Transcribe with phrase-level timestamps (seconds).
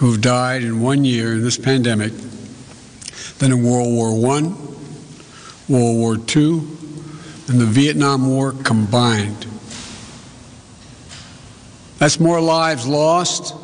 [0.01, 2.13] who've died in one year in this pandemic
[3.39, 4.41] than in World War I,
[5.69, 6.63] World War II,
[7.49, 9.47] and the Vietnam War combined.
[11.99, 13.55] That's more lives lost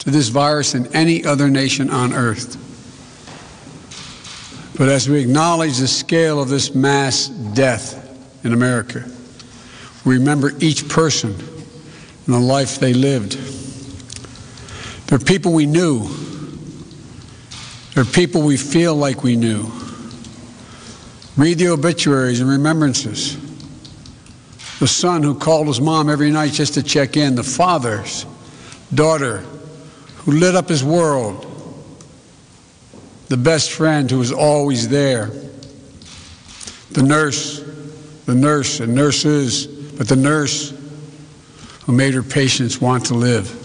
[0.00, 2.62] to this virus than any other nation on earth.
[4.76, 9.10] But as we acknowledge the scale of this mass death in America,
[10.04, 13.32] we remember each person and the life they lived.
[15.06, 16.08] They're people we knew.
[17.94, 19.70] They're people we feel like we knew.
[21.36, 23.36] Read the obituaries and remembrances.
[24.78, 27.34] The son who called his mom every night just to check in.
[27.34, 28.24] The father's
[28.94, 29.38] daughter
[30.18, 31.42] who lit up his world.
[33.28, 35.30] The best friend who was always there.
[36.92, 37.62] The nurse,
[38.24, 40.72] the nurse and nurses, but the nurse
[41.84, 43.62] who made her patients want to live.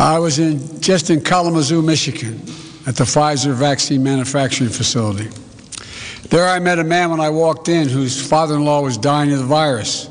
[0.00, 2.42] I was in just in Kalamazoo, Michigan,
[2.86, 5.28] at the Pfizer vaccine manufacturing facility.
[6.28, 9.32] There I met a man when I walked in whose father in law was dying
[9.32, 10.08] of the virus.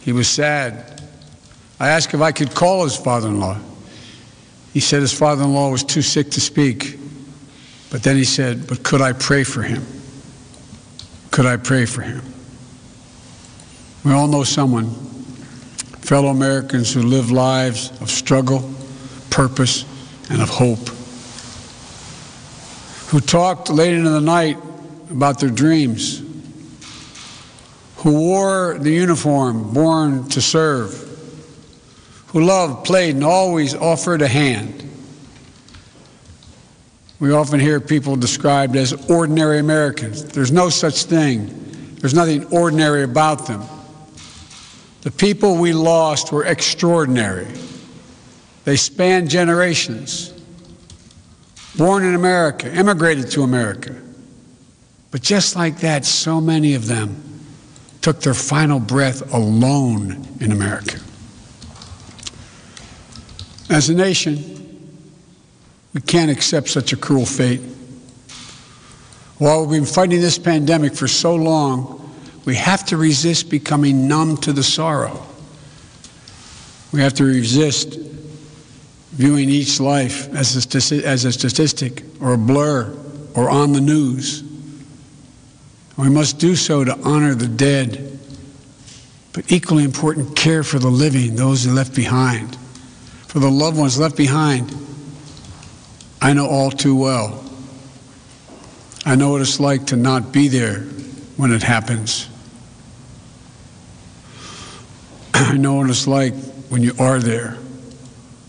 [0.00, 1.00] He was sad.
[1.78, 3.58] I asked if I could call his father in law.
[4.72, 6.98] He said his father in law was too sick to speak.
[7.90, 9.84] But then he said, But could I pray for him?
[11.30, 12.22] Could I pray for him?
[14.04, 14.90] We all know someone,
[16.00, 18.68] fellow Americans who live lives of struggle,
[19.30, 19.84] purpose,
[20.30, 20.90] and of hope,
[23.12, 24.56] who talked late into the night
[25.10, 26.22] about their dreams,
[27.96, 30.94] who wore the uniform born to serve,
[32.28, 34.88] who loved, played, and always offered a hand.
[37.20, 40.24] We often hear people described as ordinary Americans.
[40.24, 41.96] There's no such thing.
[41.96, 43.62] There's nothing ordinary about them.
[45.02, 47.48] The people we lost were extraordinary.
[48.64, 50.31] They spanned generations.
[51.76, 53.96] Born in America, immigrated to America.
[55.10, 57.22] But just like that, so many of them
[58.00, 60.98] took their final breath alone in America.
[63.70, 64.52] As a nation,
[65.94, 67.60] we can't accept such a cruel fate.
[69.38, 71.98] While we've been fighting this pandemic for so long,
[72.44, 75.26] we have to resist becoming numb to the sorrow.
[76.92, 77.98] We have to resist
[79.12, 82.96] viewing each life as a, as a statistic or a blur
[83.34, 84.42] or on the news.
[85.96, 88.18] We must do so to honor the dead,
[89.32, 92.56] but equally important, care for the living, those who left behind,
[93.28, 94.74] for the loved ones left behind.
[96.20, 97.44] I know all too well.
[99.04, 100.80] I know what it's like to not be there
[101.36, 102.28] when it happens.
[105.34, 106.34] I know what it's like
[106.68, 107.58] when you are there,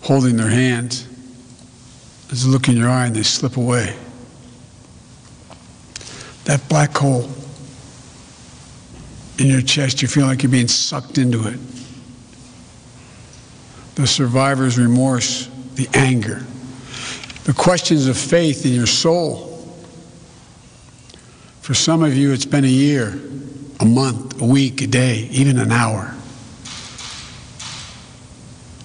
[0.03, 1.07] holding their hands.
[2.27, 3.95] There's a look in your eye and they slip away.
[6.45, 7.29] That black hole
[9.39, 11.59] in your chest, you feel like you're being sucked into it.
[13.95, 16.45] The survivor's remorse, the anger,
[17.45, 19.49] the questions of faith in your soul.
[21.61, 23.19] For some of you, it's been a year,
[23.79, 26.13] a month, a week, a day, even an hour.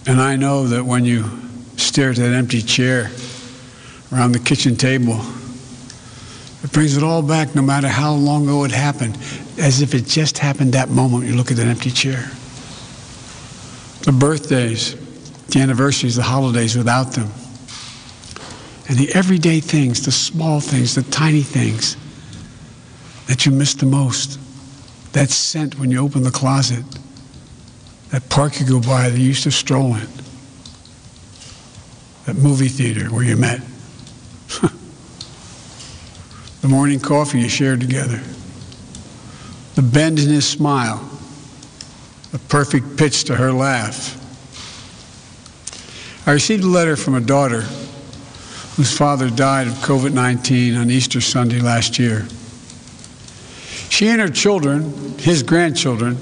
[0.09, 1.27] And I know that when you
[1.77, 3.11] stare at that empty chair
[4.11, 5.21] around the kitchen table,
[6.65, 9.19] it brings it all back no matter how long ago it happened,
[9.59, 12.31] as if it just happened that moment you look at that empty chair.
[14.05, 14.95] The birthdays,
[15.49, 17.31] the anniversaries, the holidays without them.
[18.89, 21.99] and the everyday things, the small things, the tiny things
[23.27, 24.41] that you miss the most.
[25.13, 26.83] That scent when you open the closet,
[28.11, 30.09] that park you go by that you used to stroll in,
[32.27, 33.61] that movie theater where you met,
[36.63, 38.21] the morning coffee you shared together,
[39.75, 40.99] the bend in his smile,
[42.33, 44.15] the perfect pitch to her laugh.
[46.27, 47.63] I received a letter from a daughter
[48.77, 52.27] whose father died of COVID 19 on Easter Sunday last year.
[53.91, 56.17] She and her children, his grandchildren,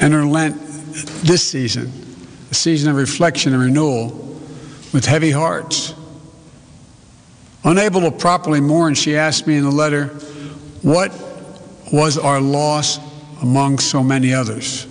[0.00, 0.65] and her Lent
[1.22, 1.92] this season,
[2.50, 4.08] a season of reflection and renewal,
[4.92, 5.94] with heavy hearts.
[7.64, 10.06] Unable to properly mourn, she asked me in the letter,
[10.82, 11.12] What
[11.92, 12.98] was our loss
[13.42, 14.86] among so many others?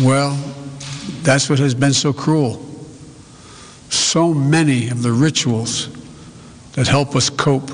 [0.00, 0.38] Well,
[1.22, 2.64] that's what has been so cruel.
[3.90, 5.88] So many of the rituals
[6.72, 7.70] that help us cope,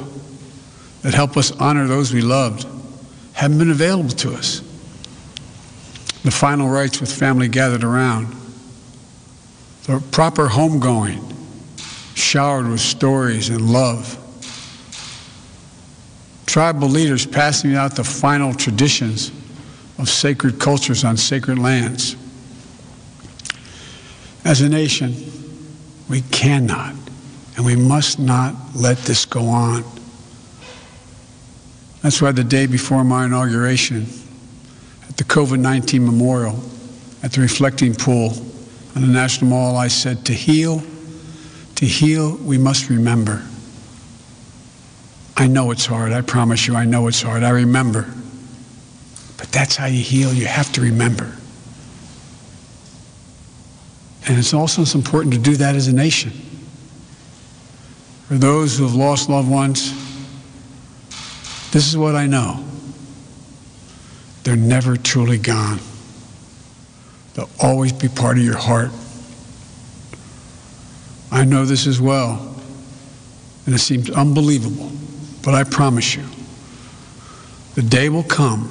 [1.02, 2.66] that help us honor those we loved,
[3.32, 4.62] haven't been available to us.
[6.22, 8.34] The final rites with family gathered around,
[9.84, 11.34] the proper homegoing,
[12.14, 14.16] showered with stories and love.
[16.46, 19.32] Tribal leaders passing out the final traditions
[19.98, 22.16] of sacred cultures on sacred lands.
[24.44, 25.14] As a nation,
[26.08, 26.94] we cannot
[27.56, 29.84] and we must not let this go on.
[32.02, 34.29] That's why the day before my inauguration, at
[35.20, 36.58] the COVID 19 memorial,
[37.22, 38.32] at the reflecting pool
[38.96, 40.82] on the National Mall, I said, To heal,
[41.74, 43.42] to heal, we must remember.
[45.36, 46.12] I know it's hard.
[46.12, 47.42] I promise you, I know it's hard.
[47.42, 48.10] I remember.
[49.36, 50.32] But that's how you heal.
[50.32, 51.30] You have to remember.
[54.26, 56.30] And it's also it's important to do that as a nation.
[58.28, 59.90] For those who have lost loved ones,
[61.72, 62.64] this is what I know.
[64.44, 65.78] They're never truly gone.
[67.34, 68.90] They'll always be part of your heart.
[71.30, 72.56] I know this as well,
[73.66, 74.90] and it seems unbelievable,
[75.42, 76.24] but I promise you,
[77.76, 78.62] the day will come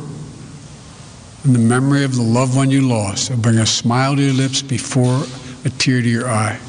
[1.44, 4.34] when the memory of the loved one you lost will bring a smile to your
[4.34, 5.24] lips before
[5.64, 6.60] a tear to your eye.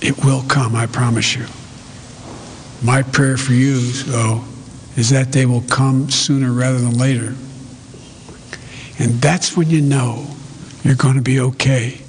[0.00, 1.44] It will come, I promise you.
[2.82, 4.42] My prayer for you, though,
[4.96, 7.34] is that they will come sooner rather than later.
[8.98, 10.26] And that's when you know
[10.82, 12.00] you're going to be okay.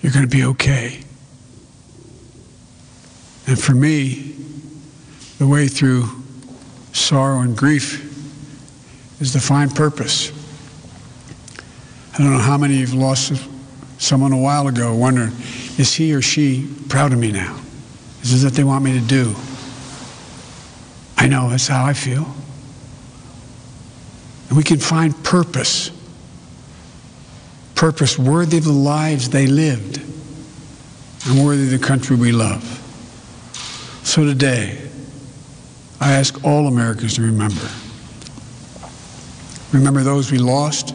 [0.00, 1.00] You're going to be okay.
[3.46, 4.34] And for me,
[5.38, 6.08] the way through
[6.92, 8.08] sorrow and grief
[9.20, 10.30] is to find purpose.
[12.14, 13.32] I don't know how many of you have lost
[13.98, 15.32] someone a while ago wondering,
[15.78, 17.58] is he or she proud of me now?
[18.22, 19.34] Is this what they want me to do?
[21.16, 22.26] I know that's how I feel.
[24.52, 25.90] And we can find purpose,
[27.74, 29.96] purpose worthy of the lives they lived
[31.26, 32.62] and worthy of the country we love.
[34.04, 34.78] So today,
[36.02, 37.66] I ask all Americans to remember.
[39.72, 40.94] Remember those we lost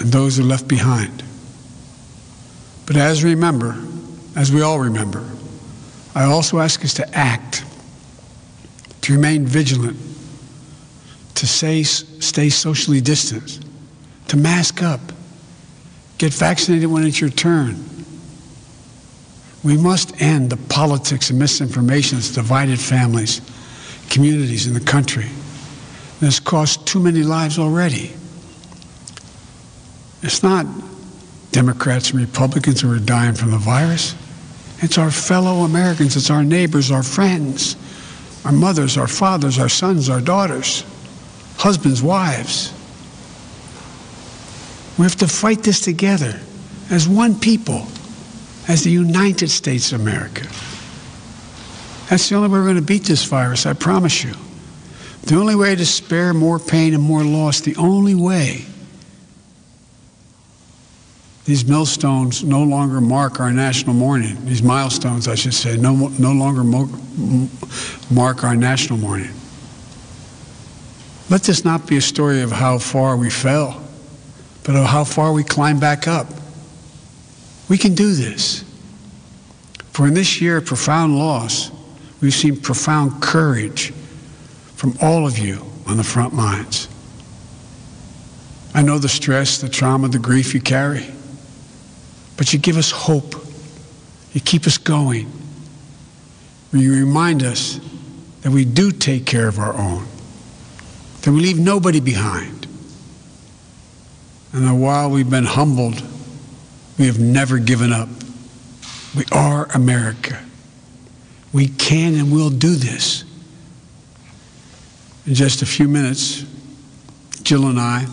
[0.00, 1.22] and those who left behind.
[2.84, 3.80] But as remember,
[4.34, 5.24] as we all remember,
[6.16, 7.64] I also ask us to act,
[9.02, 9.96] to remain vigilant,
[11.38, 13.62] to stay, stay socially distanced,
[14.26, 15.00] to mask up,
[16.18, 17.76] get vaccinated when it's your turn.
[19.62, 23.40] We must end the politics and misinformation that's divided families,
[24.10, 25.26] communities, in the country.
[25.26, 28.12] And has cost too many lives already.
[30.22, 30.66] It's not
[31.52, 34.16] Democrats and Republicans who are dying from the virus.
[34.78, 37.76] It's our fellow Americans, it's our neighbors, our friends,
[38.44, 40.84] our mothers, our fathers, our sons, our daughters,
[41.58, 42.72] husbands, wives.
[44.96, 46.40] We have to fight this together
[46.90, 47.86] as one people,
[48.68, 50.42] as the United States of America.
[52.08, 54.32] That's the only way we're going to beat this virus, I promise you.
[55.22, 58.64] The only way to spare more pain and more loss, the only way
[61.44, 64.44] these millstones no longer mark our national mourning.
[64.44, 66.62] These milestones, I should say, no, no longer
[68.10, 69.32] mark our national mourning.
[71.30, 73.82] Let this not be a story of how far we fell,
[74.64, 76.26] but of how far we climb back up.
[77.68, 78.64] We can do this.
[79.92, 81.70] For in this year of profound loss,
[82.20, 83.92] we've seen profound courage
[84.76, 86.88] from all of you on the front lines.
[88.74, 91.10] I know the stress, the trauma, the grief you carry
[92.38, 93.34] but you give us hope
[94.32, 95.30] You keep us going.
[96.72, 97.80] You remind us
[98.42, 100.06] that we do take care of our own,
[101.22, 102.66] that we leave nobody behind.
[104.52, 106.02] And while we've been humbled,
[106.98, 108.08] we have never given up.
[109.16, 110.42] We are America.
[111.52, 113.24] We can and will do this.
[115.26, 116.44] In just a few minutes,
[117.42, 118.06] Jill and I,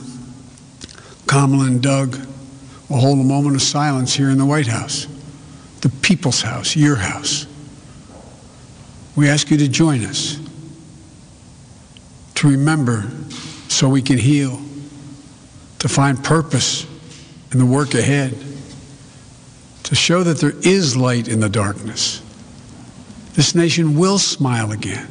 [1.28, 2.18] Kamala and Doug,
[2.90, 5.08] will hold a moment of silence here in the White House,
[5.82, 7.48] the people's house, your house.
[9.16, 10.38] We ask you to join us,
[12.46, 13.04] to remember
[13.68, 14.62] so we can heal,
[15.80, 16.86] to find purpose
[17.52, 18.36] in the work ahead,
[19.84, 22.22] to show that there is light in the darkness.
[23.34, 25.08] This nation will smile again.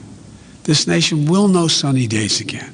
[0.63, 2.73] This nation will know sunny days again.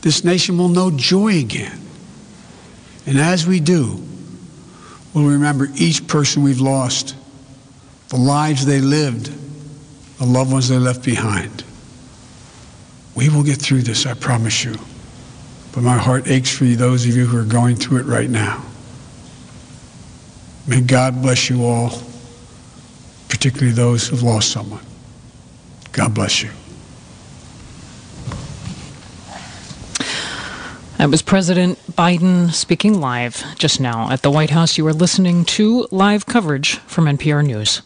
[0.00, 1.80] This nation will know joy again.
[3.06, 4.02] And as we do,
[5.14, 7.14] we'll remember each person we've lost,
[8.08, 9.30] the lives they lived,
[10.18, 11.64] the loved ones they left behind.
[13.20, 14.74] We will get through this, I promise you.
[15.72, 18.30] But my heart aches for you, those of you who are going through it right
[18.30, 18.64] now.
[20.66, 21.90] May God bless you all,
[23.28, 24.80] particularly those who've lost someone.
[25.92, 26.48] God bless you.
[30.96, 34.78] That was President Biden speaking live just now at the White House.
[34.78, 37.82] You are listening to live coverage from NPR News.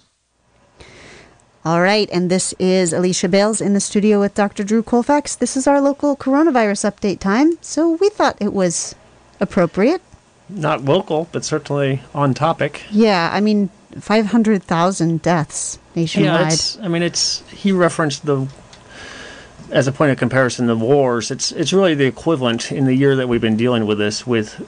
[1.64, 4.64] All right, and this is Alicia Bales in the studio with Dr.
[4.64, 5.35] Drew Colfax.
[5.35, 8.94] This is our local coronavirus update time, so we thought it was
[9.40, 10.02] appropriate.
[10.50, 12.83] Not local, but certainly on topic.
[12.90, 16.40] Yeah, I mean, 500,000 deaths nationwide.
[16.40, 18.47] Yeah, it's, I mean, it's he referenced the
[19.71, 21.30] as a point of comparison the wars.
[21.30, 24.61] It's it's really the equivalent in the year that we've been dealing with this with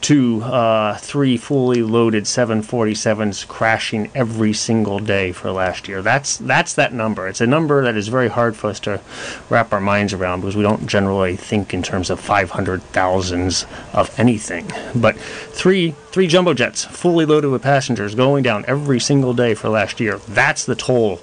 [0.00, 6.02] two, uh, three fully loaded 747s crashing every single day for last year.
[6.02, 7.28] That's that's that number.
[7.28, 9.00] It's a number that is very hard for us to
[9.48, 14.70] wrap our minds around because we don't generally think in terms of 500,000s of anything.
[14.94, 19.68] But three three jumbo jets fully loaded with passengers going down every single day for
[19.68, 20.18] last year.
[20.28, 21.20] That's the toll.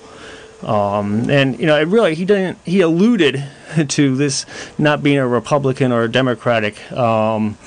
[0.63, 3.43] Um, and you know, it really he didn't he alluded
[3.87, 4.45] to this
[4.77, 6.91] not being a Republican or a Democratic.
[6.91, 7.57] Um,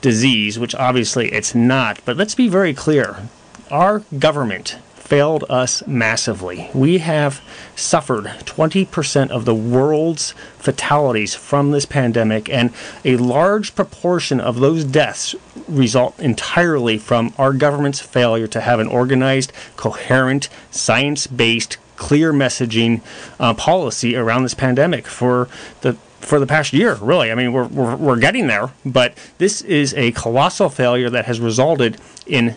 [0.00, 2.00] disease, which obviously it's not.
[2.04, 3.28] But let's be very clear
[3.70, 4.78] our government
[5.08, 6.68] failed us massively.
[6.74, 7.40] We have
[7.74, 12.74] suffered 20% of the world's fatalities from this pandemic, and
[13.06, 15.34] a large proportion of those deaths
[15.66, 23.00] result entirely from our government's failure to have an organized, coherent, science based, clear messaging
[23.40, 25.48] uh, policy around this pandemic for
[25.80, 25.96] the
[26.28, 27.32] for the past year, really.
[27.32, 31.40] I mean, we're, we're, we're getting there, but this is a colossal failure that has
[31.40, 32.54] resulted in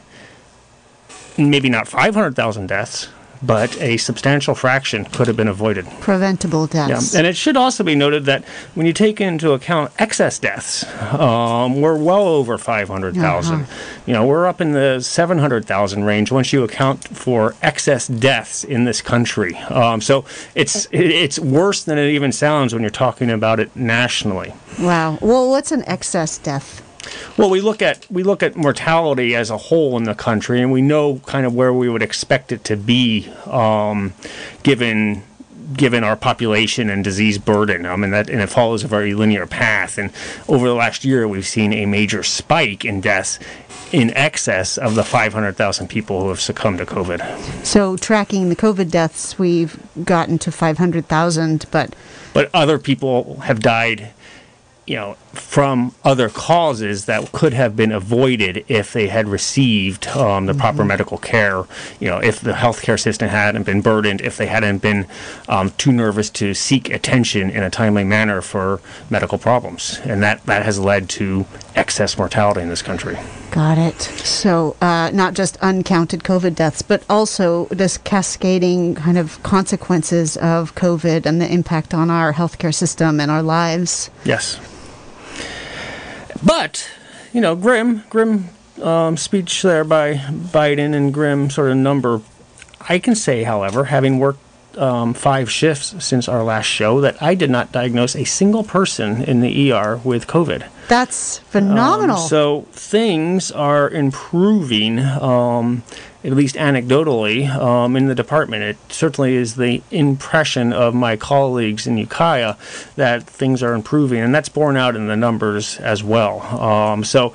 [1.38, 3.08] maybe not 500,000 deaths,
[3.43, 5.86] but a substantial fraction could have been avoided.
[6.00, 7.13] Preventable deaths.
[7.13, 7.19] Yeah.
[7.19, 8.43] And it should also be noted that
[8.75, 10.83] when you take into account excess deaths,
[11.13, 13.53] um, we're well over 500,000.
[13.53, 13.74] Uh-huh.
[14.05, 18.86] You know, we're up in the 700,000 range once you account for excess deaths in
[18.86, 19.55] this country.
[19.57, 24.53] Um, so it's it's worse than it even sounds when you're talking about it nationally.
[24.79, 25.17] Wow.
[25.21, 26.81] Well, what's an excess death?
[27.38, 30.72] Well, we look at we look at mortality as a whole in the country, and
[30.72, 34.13] we know kind of where we would expect it to be, um,
[34.63, 35.24] given
[35.74, 37.86] given our population and disease burden.
[37.86, 39.98] I mean that, and it follows a very linear path.
[39.98, 40.12] And
[40.48, 43.39] over the last year, we've seen a major spike in deaths
[43.91, 47.65] in excess of the 500,000 people who have succumbed to COVID.
[47.65, 51.96] So, tracking the COVID deaths, we've gotten to 500,000, but
[52.34, 54.13] but other people have died
[54.91, 60.46] you know, from other causes that could have been avoided if they had received um,
[60.46, 60.62] the mm-hmm.
[60.62, 61.64] proper medical care.
[62.00, 65.08] You know, if the healthcare system hadn't been burdened, if they hadn't been
[65.48, 70.44] um, too nervous to seek attention in a timely manner for medical problems, and that
[70.46, 71.46] that has led to
[71.76, 73.18] excess mortality in this country.
[73.52, 74.02] Got it.
[74.02, 80.76] So, uh, not just uncounted COVID deaths, but also this cascading kind of consequences of
[80.76, 84.10] COVID and the impact on our healthcare system and our lives.
[84.24, 84.60] Yes.
[86.43, 86.89] But,
[87.33, 88.50] you know, grim, grim
[88.81, 92.21] um, speech there by Biden and grim sort of number.
[92.88, 94.39] I can say, however, having worked
[94.78, 99.24] um, five shifts since our last show, that I did not diagnose a single person
[99.24, 100.68] in the ER with COVID.
[100.88, 102.18] That's phenomenal.
[102.18, 105.00] Um, so things are improving.
[105.00, 105.84] Um,
[106.24, 108.63] at least anecdotally, um, in the department.
[108.63, 112.56] It certainly is the impression of my colleagues in Ukiah
[112.96, 116.42] that things are improving, and that's borne out in the numbers as well.
[116.62, 117.34] Um, so,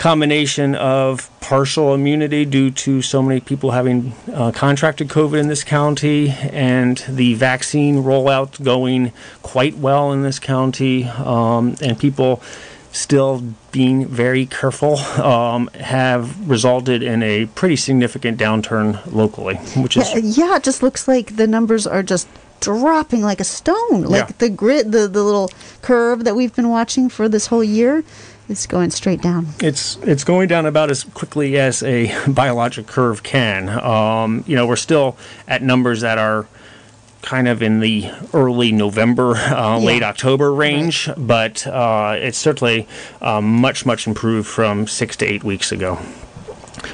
[0.00, 5.62] combination of partial immunity due to so many people having uh, contracted COVID in this
[5.62, 12.42] county and the vaccine rollout going quite well in this county, um, and people
[12.92, 20.10] still being very careful um, have resulted in a pretty significant downturn locally, which is
[20.14, 22.26] Yeah, yeah, it just looks like the numbers are just
[22.60, 24.02] dropping like a stone.
[24.02, 24.34] Like Yeah.
[24.38, 25.50] the grid, the, the little
[25.82, 28.02] curve that we've been watching for this whole year
[28.50, 29.46] is going straight down.
[29.60, 33.68] it's it's going down about as quickly as a biologic curve can.
[33.68, 35.16] Um, you know, we're still
[35.48, 36.46] at numbers that are
[37.22, 42.88] kind of in the early November, uh, late October range, but uh, it's certainly
[43.20, 45.98] um, much much improved from six to eight weeks ago.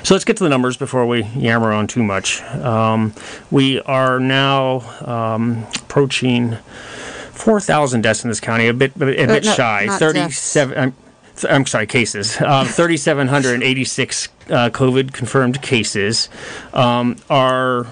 [0.03, 2.43] So let's get to the numbers before we yammer on too much.
[2.43, 3.15] Um,
[3.53, 6.57] we are now um, approaching
[7.33, 9.85] 4,000 deaths in this county, a bit, a bit Uh, no, shy.
[9.87, 10.95] not 37.
[11.45, 12.41] I'm, sorry, cases.
[12.41, 16.29] Um, 3,786 uh, COVID confirmed cases.
[16.73, 17.87] Um, our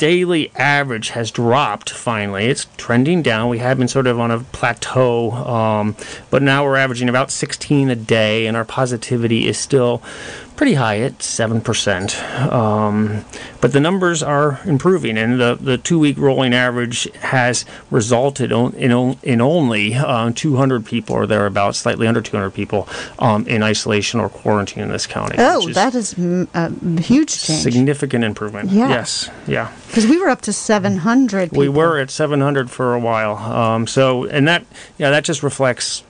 [0.00, 2.46] daily average has dropped finally.
[2.46, 3.50] It's trending down.
[3.50, 5.94] We had been sort of on a plateau, um,
[6.30, 10.02] but now we're averaging about 16 a day, and our positivity is still
[10.60, 12.52] pretty high at 7%.
[12.52, 13.24] Um,
[13.62, 18.74] but the numbers are improving, and the, the two week rolling average has resulted on,
[18.74, 22.86] in, in only uh, 200 people or thereabouts, slightly under 200 people
[23.18, 25.36] um, in isolation or quarantine in this county.
[25.38, 27.62] Oh, is that is a huge change.
[27.62, 28.68] significant improvement.
[28.68, 28.90] Yeah.
[28.90, 29.30] Yes.
[29.46, 29.72] Yeah.
[29.86, 31.58] Because we were up to 700 people.
[31.58, 33.38] We were at 700 for a while.
[33.38, 34.66] Um, so, and that,
[34.98, 36.04] yeah, that just reflects,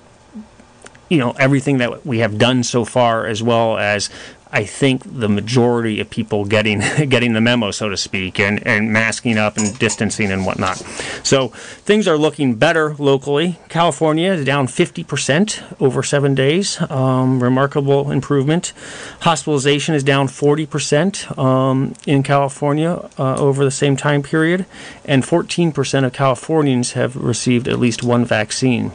[1.08, 4.10] you know, everything that we have done so far, as well as
[4.52, 8.92] I think the majority of people getting getting the memo, so to speak, and, and
[8.92, 10.78] masking up and distancing and whatnot.
[11.22, 13.58] So things are looking better locally.
[13.68, 16.80] California is down 50% over seven days.
[16.90, 18.72] Um, remarkable improvement.
[19.20, 24.66] Hospitalization is down 40% um, in California uh, over the same time period,
[25.04, 28.92] and 14% of Californians have received at least one vaccine.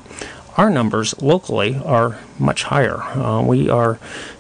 [0.58, 3.02] Our numbers locally are much higher.
[3.02, 4.00] Uh, we are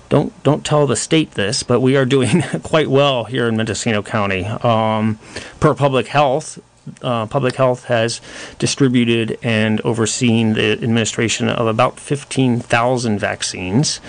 [0.09, 4.01] don't don't tell the state this, but we are doing quite well here in Mendocino
[4.01, 4.45] County.
[4.45, 5.19] Um,
[5.59, 6.59] per public health,
[7.01, 8.21] uh, public health has
[8.59, 13.99] distributed and overseen the administration of about 15,000 vaccines.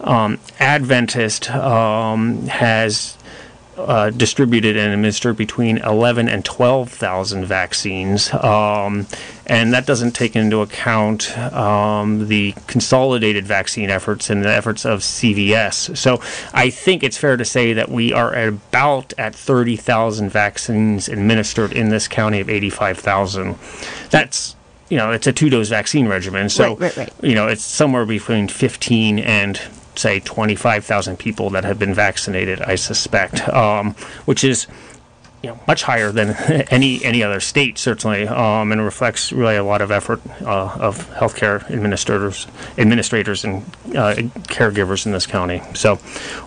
[0.00, 3.16] Um, Adventist um, has
[3.76, 8.32] uh, distributed and administered between 11 and 12,000 vaccines.
[8.34, 9.06] Um,
[9.46, 15.00] and that doesn't take into account um, the consolidated vaccine efforts and the efforts of
[15.00, 15.96] CVS.
[15.96, 16.20] So
[16.52, 21.72] I think it's fair to say that we are at about at 30,000 vaccines administered
[21.72, 23.56] in this county of 85,000.
[24.10, 24.56] That's
[24.88, 27.12] you know, it's a two-dose vaccine regimen, so Right, right, right.
[27.22, 29.58] you know, it's somewhere between 15 and
[29.94, 33.94] say 25,000 people that have been vaccinated, I suspect, um,
[34.26, 34.66] which is
[35.42, 36.30] you know much higher than
[36.70, 41.08] any any other state certainly, um, and reflects really a lot of effort uh, of
[41.10, 42.46] healthcare administrators,
[42.78, 43.62] administrators and
[43.96, 44.14] uh,
[44.48, 45.62] caregivers in this county.
[45.74, 45.98] So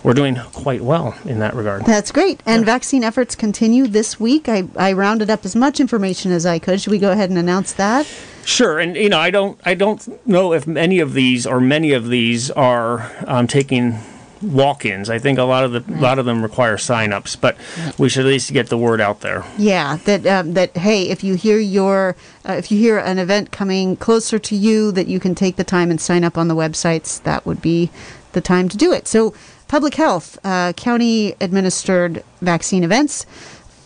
[0.02, 1.84] we're doing quite well in that regard.
[1.84, 2.42] That's great.
[2.46, 4.48] And vaccine efforts continue this week.
[4.48, 6.80] I, I rounded up as much information as I could.
[6.80, 8.06] Should we go ahead and announce that?
[8.44, 11.92] Sure, and you know, I don't, I don't know if any of these or many
[11.92, 13.98] of these are um, taking
[14.42, 15.08] walk-ins.
[15.10, 17.56] I think a lot of the, a lot of them require sign-ups, but
[17.98, 19.44] we should at least get the word out there.
[19.58, 22.16] Yeah, that um, that hey, if you hear your
[22.48, 25.64] uh, if you hear an event coming closer to you, that you can take the
[25.64, 27.22] time and sign up on the websites.
[27.22, 27.90] That would be
[28.32, 29.08] the time to do it.
[29.08, 29.34] So,
[29.66, 33.26] public health, uh, county administered vaccine events.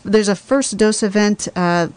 [0.04, 1.88] There's a first dose event uh,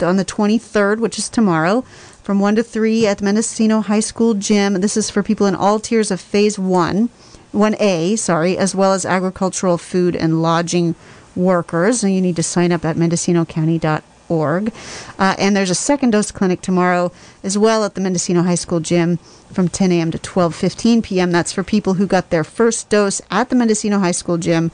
[0.00, 1.82] on the 23rd, which is tomorrow,
[2.22, 4.74] from one to three at the Mendocino High School gym.
[4.74, 7.08] This is for people in all tiers of Phase One.
[7.52, 10.94] 1A, sorry, as well as agricultural, food, and lodging
[11.36, 12.02] workers.
[12.02, 14.72] And you need to sign up at mendocinocounty.org.
[15.18, 17.12] Uh, and there's a second dose clinic tomorrow
[17.42, 19.18] as well at the Mendocino High School gym
[19.52, 20.10] from 10 a.m.
[20.10, 21.32] to 12:15 p.m.
[21.32, 24.70] That's for people who got their first dose at the Mendocino High School gym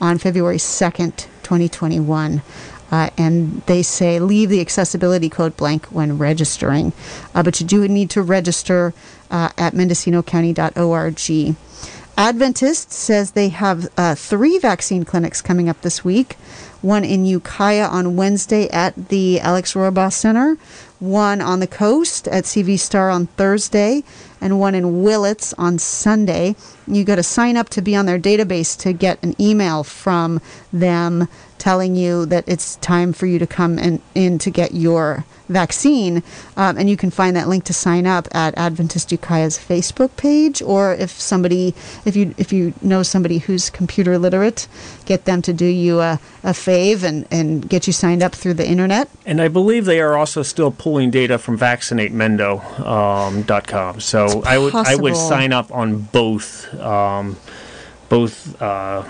[0.00, 2.42] on February 2nd, 2021.
[2.90, 6.92] Uh, and they say leave the accessibility code blank when registering.
[7.34, 8.94] Uh, but you do need to register
[9.30, 11.56] uh, at mendocinocounty.org.
[12.18, 16.34] Adventist says they have uh, three vaccine clinics coming up this week.
[16.82, 20.56] One in Ukiah on Wednesday at the Alex Rorabaugh Center,
[20.98, 24.02] one on the coast at CV Starr on Thursday,
[24.40, 26.56] and one in Willits on Sunday.
[26.88, 30.40] You got to sign up to be on their database to get an email from
[30.72, 31.28] them
[31.58, 36.22] telling you that it's time for you to come in, in to get your vaccine.
[36.56, 40.62] Um, and you can find that link to sign up at Adventist Ukiah's Facebook page,
[40.62, 44.68] or if somebody, if you if you know somebody who's computer literate,
[45.04, 48.54] get them to do you a, a fave and, and get you signed up through
[48.54, 49.08] the internet.
[49.26, 53.94] And I believe they are also still pulling data from VaccinateMendo.com.
[53.94, 57.36] Um, so I would I would sign up on both um,
[58.08, 58.60] both.
[58.60, 59.04] Uh,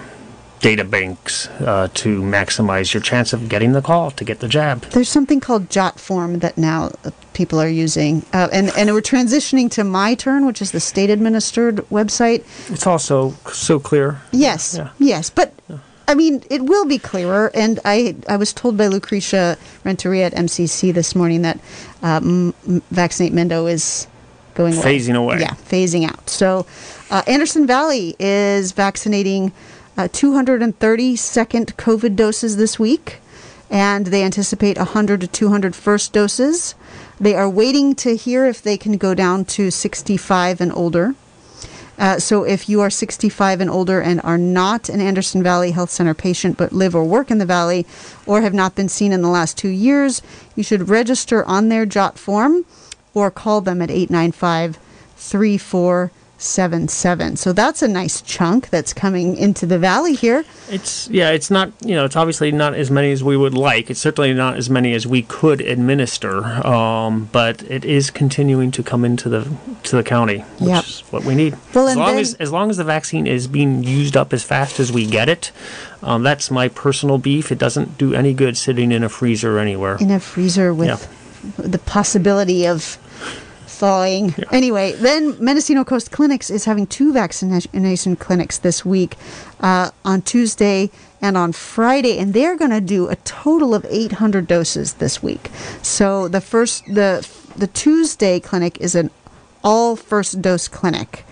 [0.60, 4.82] data banks uh, to maximize your chance of getting the call to get the jab.
[4.82, 9.70] There's something called JotForm that now uh, people are using, uh, and and we're transitioning
[9.72, 12.44] to MyTurn, which is the state administered website.
[12.70, 14.20] It's also so clear.
[14.32, 14.90] Yes, yeah.
[14.98, 15.52] yes, but.
[15.68, 15.78] Yeah.
[16.10, 20.32] I mean, it will be clearer, and I I was told by Lucresha Renteria at
[20.32, 21.60] MCC this morning that
[22.02, 22.54] um,
[22.90, 24.06] Vaccinate Mendo is
[24.54, 25.34] going phasing away.
[25.34, 25.40] away.
[25.42, 26.30] Yeah, phasing out.
[26.30, 26.64] So,
[27.10, 29.52] uh, Anderson Valley is vaccinating
[29.98, 33.20] uh, 230 second COVID doses this week,
[33.68, 36.76] and they anticipate 100 to 200 first doses.
[37.20, 41.14] They are waiting to hear if they can go down to 65 and older.
[41.98, 45.90] Uh, so, if you are 65 and older and are not an Anderson Valley Health
[45.90, 47.84] Center patient but live or work in the Valley
[48.24, 50.22] or have not been seen in the last two years,
[50.54, 52.64] you should register on their JotForm
[53.14, 54.78] or call them at 895
[55.16, 57.36] 34 seven seven.
[57.36, 60.44] So that's a nice chunk that's coming into the valley here.
[60.70, 63.90] It's yeah, it's not you know it's obviously not as many as we would like.
[63.90, 68.82] It's certainly not as many as we could administer, um, but it is continuing to
[68.82, 70.84] come into the to the county, which yep.
[70.84, 71.56] is what we need.
[71.74, 74.42] Well, as long then, as as long as the vaccine is being used up as
[74.44, 75.52] fast as we get it.
[76.00, 77.50] Um, that's my personal beef.
[77.50, 79.96] It doesn't do any good sitting in a freezer anywhere.
[80.00, 81.62] In a freezer with yeah.
[81.66, 82.98] the possibility of
[83.78, 84.34] thawing.
[84.36, 84.44] Yeah.
[84.50, 89.16] Anyway, then Mendocino Coast Clinics is having two vaccination clinics this week
[89.60, 94.46] uh, on Tuesday and on Friday, and they're going to do a total of 800
[94.46, 95.50] doses this week.
[95.82, 99.10] So the first, the the Tuesday clinic is an
[99.64, 101.24] all first dose clinic.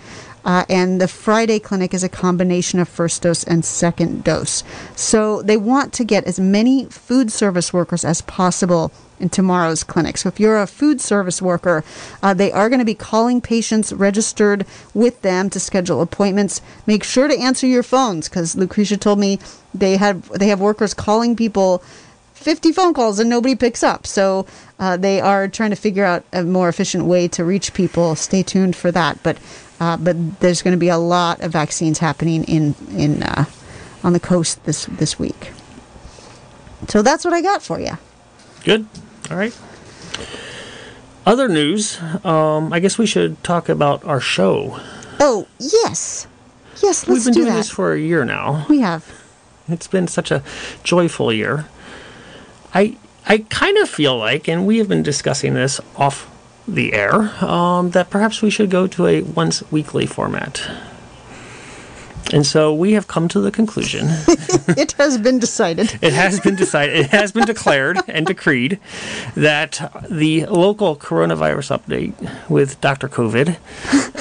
[0.45, 4.63] Uh, and the Friday clinic is a combination of first dose and second dose.
[4.95, 10.19] So they want to get as many food service workers as possible in tomorrow's clinic.
[10.19, 11.85] So if you're a food service worker,
[12.23, 16.61] uh, they are going to be calling patients registered with them to schedule appointments.
[16.87, 19.39] Make sure to answer your phones because Lucresha told me
[19.75, 21.83] they have they have workers calling people
[22.35, 24.07] 50 phone calls and nobody picks up.
[24.07, 24.47] So
[24.79, 28.15] uh, they are trying to figure out a more efficient way to reach people.
[28.15, 29.23] Stay tuned for that.
[29.23, 29.39] But
[29.81, 33.47] uh, but there's going to be a lot of vaccines happening in in uh,
[34.05, 35.53] on the coast this this week.
[36.89, 37.99] So that's what I got for you.
[38.65, 38.87] Good.
[39.31, 39.57] All right.
[41.25, 42.01] Other news.
[42.25, 44.79] Um, I guess we should talk about our show.
[45.19, 46.27] Oh yes,
[46.83, 47.07] yes.
[47.07, 47.15] Let's do it.
[47.15, 47.57] We've been do doing that.
[47.57, 48.67] this for a year now.
[48.69, 49.05] We have.
[49.69, 50.43] It's been such a
[50.85, 51.67] joyful year.
[52.75, 56.31] I I kind of feel like, and we have been discussing this off
[56.69, 60.69] the air, um, that perhaps we should go to a once weekly format.
[62.33, 64.07] And so we have come to the conclusion.
[64.77, 65.99] it has been decided.
[66.03, 66.97] it has been decided.
[66.97, 68.81] It has been declared and decreed
[69.35, 73.09] that the local coronavirus update with Dr.
[73.09, 73.57] COVID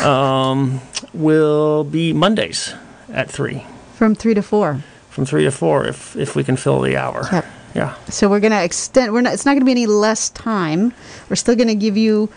[0.04, 0.82] um,
[1.13, 2.74] will be Mondays
[3.10, 3.65] at 3.
[3.96, 4.84] From 3 to 4.
[5.10, 7.28] From 3 to 4 if, if we can fill the hour.
[7.32, 7.46] Yep.
[7.76, 7.94] Yeah.
[8.06, 9.12] So we're going to extend.
[9.12, 9.34] We're not.
[9.34, 10.94] It's not going to be any less time.
[11.30, 12.30] We're still going to give you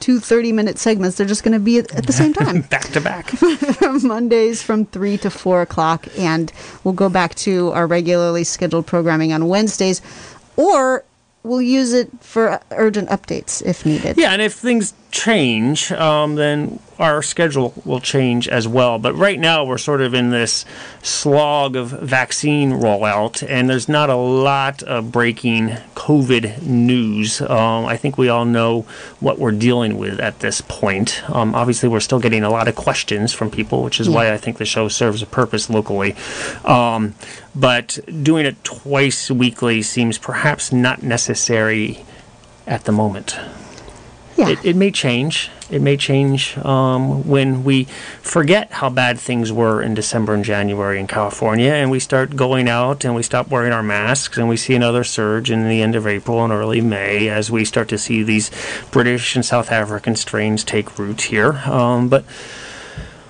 [0.00, 1.16] two 30 minute segments.
[1.16, 2.62] They're just going to be at, at, the same time.
[2.70, 3.32] back to back.
[4.02, 6.06] Mondays from 3 to 4 o'clock.
[6.18, 10.02] And we'll go back to our regularly scheduled programming on Wednesdays.
[10.56, 11.04] Or
[11.42, 14.16] we'll use it for urgent updates if needed.
[14.16, 18.98] Yeah, and if things change, um, then our schedule will change as well.
[18.98, 20.64] But right now, we're sort of in this
[21.02, 27.40] slog of vaccine rollout, and there's not a lot of breaking COVID news.
[27.40, 28.82] Um, I think we all know
[29.18, 31.22] what we're dealing with at this point.
[31.30, 34.14] Um, obviously, we're still getting a lot of questions from people, which is yeah.
[34.14, 36.14] why I think the show serves a purpose locally.
[36.64, 37.14] Um,
[37.54, 42.04] but doing it twice weekly seems perhaps not necessary
[42.66, 43.38] at the moment.
[44.40, 44.48] Yeah.
[44.48, 45.50] It, it may change.
[45.70, 47.84] It may change um, when we
[48.22, 52.66] forget how bad things were in December and January in California, and we start going
[52.66, 55.94] out and we stop wearing our masks, and we see another surge in the end
[55.94, 58.50] of April and early May as we start to see these
[58.90, 61.52] British and South African strains take root here.
[61.66, 62.24] Um, but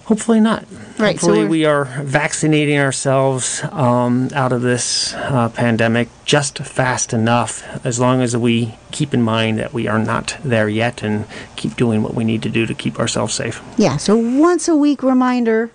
[0.05, 0.65] hopefully not.
[1.01, 7.15] Right, Hopefully, we're- we are vaccinating ourselves um, out of this uh, pandemic just fast
[7.15, 11.25] enough, as long as we keep in mind that we are not there yet and
[11.57, 13.63] keep doing what we need to do to keep ourselves safe.
[13.79, 15.71] Yeah, so once a week reminder,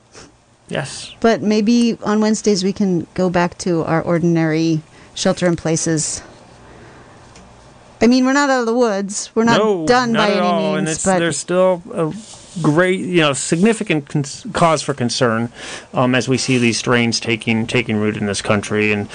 [0.69, 1.15] Yes.
[1.21, 4.81] but maybe on Wednesdays we can go back to our ordinary
[5.15, 6.21] shelter in places.
[8.01, 9.31] I mean, we're not out of the woods.
[9.33, 10.75] We're not no, done not by any all.
[10.75, 12.11] means, but there's still a
[12.61, 15.51] great, you know, significant cons- cause for concern
[15.93, 19.09] um, as we see these strains taking taking root in this country, and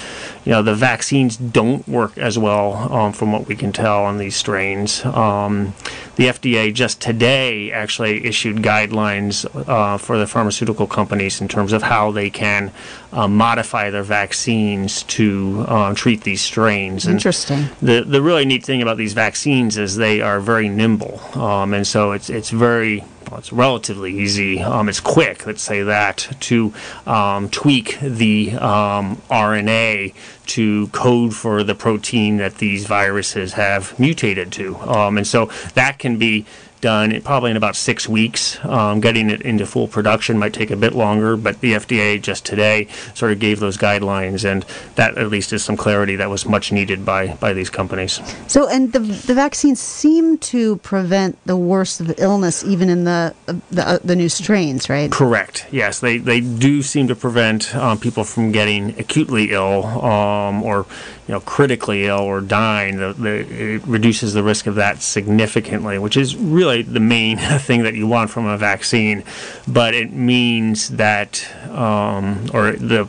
[0.45, 4.19] you know the vaccines don't work as well um, from what we can tell on
[4.19, 5.05] these strains.
[5.05, 5.75] Um,
[6.17, 11.83] the FDA just today actually issued guidelines uh, for the pharmaceutical companies in terms of
[11.83, 12.73] how they can
[13.13, 17.07] uh, modify their vaccines to uh, treat these strains.
[17.07, 17.69] And Interesting.
[17.81, 21.87] the the really neat thing about these vaccines is they are very nimble, um, and
[21.87, 24.61] so it's it's very well, it's relatively easy.
[24.61, 26.75] Um, it's quick, let's say that, to
[27.07, 30.15] um, tweak the um, RNA
[30.47, 35.99] to code for the protein that these viruses have mutated to, um, and so that
[35.99, 36.45] can be
[36.81, 38.63] done probably in about six weeks.
[38.65, 42.45] Um, getting it into full production might take a bit longer, but the FDA just
[42.45, 44.65] today sort of gave those guidelines, and
[44.95, 48.21] that at least is some clarity that was much needed by, by these companies.
[48.47, 53.35] So, and the the vaccines seem to prevent the worst of illness, even in the
[53.71, 55.11] the, uh, the new strains, right?
[55.11, 55.67] Correct.
[55.71, 60.87] Yes, they, they do seem to prevent um, people from getting acutely ill um, or
[61.31, 62.97] you know critically ill or dying.
[62.97, 67.85] The, the, it reduces the risk of that significantly, which is really the main thing
[67.85, 69.23] that you want from a vaccine.
[69.69, 73.09] But it means that um, or the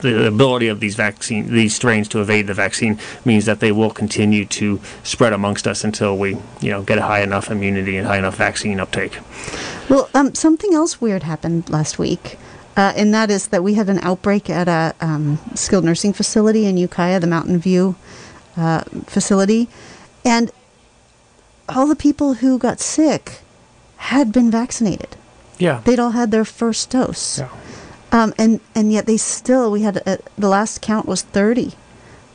[0.00, 3.90] the ability of these vaccine these strains to evade the vaccine means that they will
[3.90, 8.06] continue to spread amongst us until we you know get a high enough immunity and
[8.06, 9.18] high enough vaccine uptake.
[9.90, 12.38] Well, um, something else weird happened last week,
[12.78, 16.64] uh, and that is that we had an outbreak at a um, skilled nursing facility
[16.64, 17.96] in Ukiah, the Mountain View
[18.56, 19.68] uh, facility,
[20.24, 20.52] and
[21.68, 23.40] all the people who got sick
[23.96, 25.16] had been vaccinated.
[25.58, 25.80] Yeah.
[25.84, 27.40] They'd all had their first dose.
[27.40, 27.50] yeah.
[28.12, 31.72] Um, and, and yet they still, we had, uh, the last count was 30,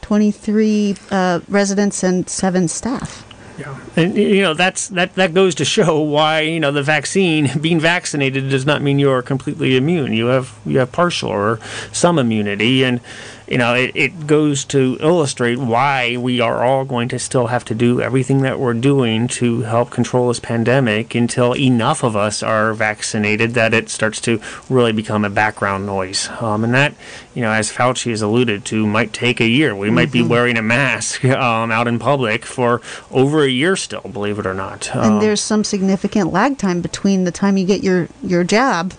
[0.02, 3.26] 23 uh, residents and seven staff.
[3.58, 7.52] Yeah, and you know that's that that goes to show why you know the vaccine
[7.62, 10.14] being vaccinated does not mean you are completely immune.
[10.14, 11.60] You have you have partial or
[11.92, 13.00] some immunity, and
[13.48, 17.66] you know it, it goes to illustrate why we are all going to still have
[17.66, 22.42] to do everything that we're doing to help control this pandemic until enough of us
[22.42, 26.30] are vaccinated that it starts to really become a background noise.
[26.42, 26.94] Um, and that
[27.34, 29.76] you know as Fauci has alluded to might take a year.
[29.76, 34.02] We might be wearing a mask um, out in public for over a year still,
[34.02, 34.96] believe it or not.
[34.96, 38.94] Um, and there's some significant lag time between the time you get your, your jab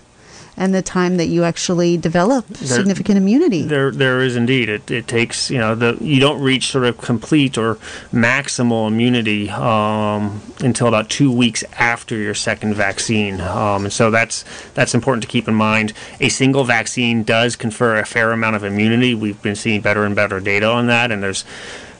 [0.57, 3.63] and the time that you actually develop significant immunity.
[3.63, 4.69] There, there is indeed.
[4.69, 7.75] It, it takes you know the you don't reach sort of complete or
[8.11, 14.45] maximal immunity um, until about two weeks after your second vaccine, um, and so that's
[14.73, 15.93] that's important to keep in mind.
[16.19, 19.13] A single vaccine does confer a fair amount of immunity.
[19.13, 21.43] We've been seeing better and better data on that, and there's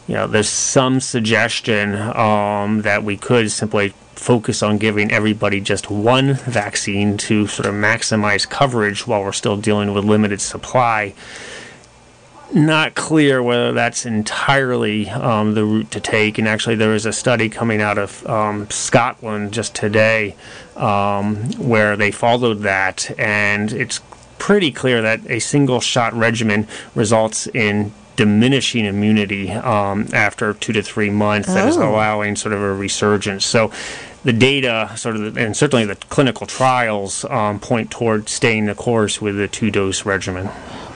[0.08, 5.89] you know there's some suggestion um, that we could simply focus on giving everybody just
[5.89, 11.13] one vaccine to sort of maximize coverage while we're still dealing with limited supply.
[12.54, 16.38] Not clear whether that's entirely um, the route to take.
[16.38, 20.36] And actually, there is a study coming out of um, Scotland just today
[20.75, 23.99] um, where they followed that, and it's
[24.38, 30.82] pretty clear that a single shot regimen results in diminishing immunity um, after two to
[30.82, 31.89] three months that is Oh.
[31.89, 33.45] allowing sort of a resurgence.
[33.45, 33.71] So
[34.23, 39.21] the data, sort of, and certainly the clinical trials, um, point toward staying the course
[39.21, 40.49] with the two dose regimen.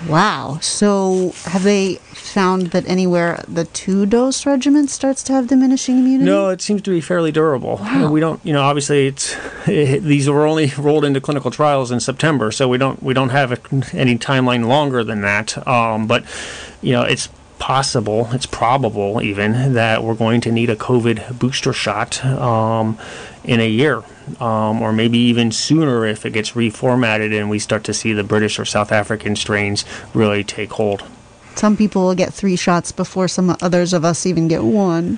[0.08, 0.58] Wow.
[0.62, 6.24] So have they found that anywhere the two dose regimen starts to have diminishing immunity?
[6.26, 7.82] No, it seems to be fairly durable.
[8.10, 9.36] We don't, you know, obviously it's
[9.68, 13.52] these were only rolled into clinical trials in September, so we don't we don't have
[13.52, 13.60] a,
[13.94, 15.68] any timeline longer than that.
[15.68, 16.24] Um, but
[16.82, 21.74] you know, it's possible, it's probable even that we're going to need a COVID booster
[21.74, 22.98] shot um,
[23.44, 24.02] in a year.
[24.40, 28.24] Um, or maybe even sooner if it gets reformatted and we start to see the
[28.24, 31.04] British or South African strains really take hold.
[31.56, 35.18] Some people will get three shots before some others of us even get one.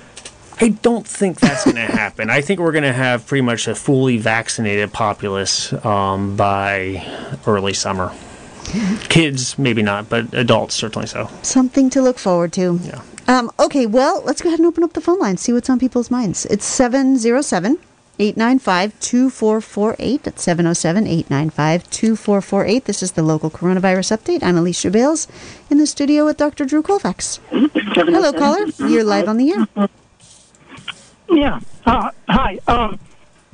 [0.61, 2.29] I don't think that's going to happen.
[2.29, 7.05] I think we're going to have pretty much a fully vaccinated populace um, by
[7.45, 8.13] early summer.
[9.09, 11.29] Kids, maybe not, but adults certainly so.
[11.41, 12.79] Something to look forward to.
[12.83, 13.01] Yeah.
[13.27, 15.79] Um, okay, well, let's go ahead and open up the phone line, see what's on
[15.79, 16.45] people's minds.
[16.47, 17.77] It's 707
[18.19, 20.23] 895 2448.
[20.23, 22.85] That's 707 895 2448.
[22.85, 24.43] This is the local coronavirus update.
[24.43, 25.27] I'm Alicia Bales
[25.69, 26.65] in the studio with Dr.
[26.65, 27.39] Drew Colfax.
[27.49, 28.67] Hello, caller.
[28.77, 29.89] You're live on the air.
[31.29, 31.59] Yeah.
[31.85, 32.59] Uh, hi.
[32.67, 32.99] Um,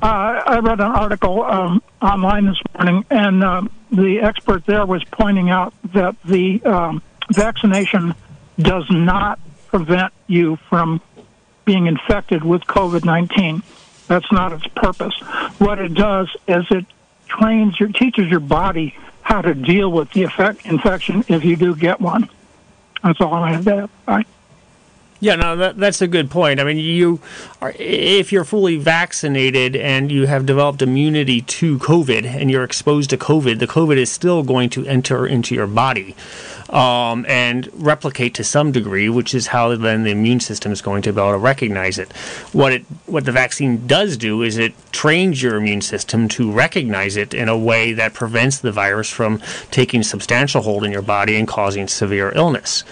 [0.02, 5.02] uh, I read an article um, online this morning, and um, the expert there was
[5.04, 8.14] pointing out that the um, vaccination
[8.58, 11.00] does not prevent you from
[11.64, 13.62] being infected with COVID 19.
[14.06, 15.14] That's not its purpose.
[15.58, 16.86] What it does is it
[17.26, 21.76] trains your teaches your body how to deal with the effect, infection if you do
[21.76, 22.30] get one.
[23.02, 23.90] That's all I have to add.
[24.06, 24.24] Bye.
[25.20, 26.60] Yeah, no, that, that's a good point.
[26.60, 27.20] I mean, you
[27.60, 33.10] are if you're fully vaccinated and you have developed immunity to COVID and you're exposed
[33.10, 36.14] to COVID, the COVID is still going to enter into your body
[36.70, 41.02] um, and replicate to some degree, which is how then the immune system is going
[41.02, 42.12] to be able to recognize it.
[42.52, 47.16] What it what the vaccine does do is it trains your immune system to recognize
[47.16, 51.34] it in a way that prevents the virus from taking substantial hold in your body
[51.36, 52.84] and causing severe illness.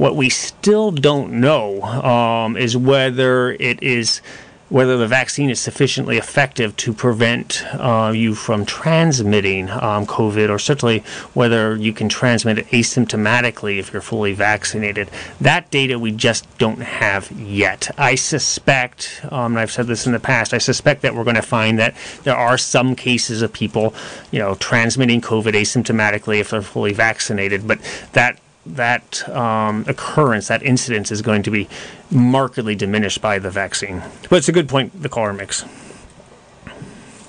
[0.00, 4.22] What we still don't know um, is whether it is
[4.70, 10.58] whether the vaccine is sufficiently effective to prevent uh, you from transmitting um, COVID, or
[10.58, 11.00] certainly
[11.34, 15.10] whether you can transmit it asymptomatically if you're fully vaccinated.
[15.38, 17.90] That data we just don't have yet.
[17.98, 21.36] I suspect, um, and I've said this in the past, I suspect that we're going
[21.36, 23.92] to find that there are some cases of people,
[24.30, 27.80] you know, transmitting COVID asymptomatically if they're fully vaccinated, but
[28.14, 31.68] that that um, occurrence, that incidence, is going to be
[32.10, 34.02] markedly diminished by the vaccine.
[34.28, 35.64] But it's a good point the caller makes.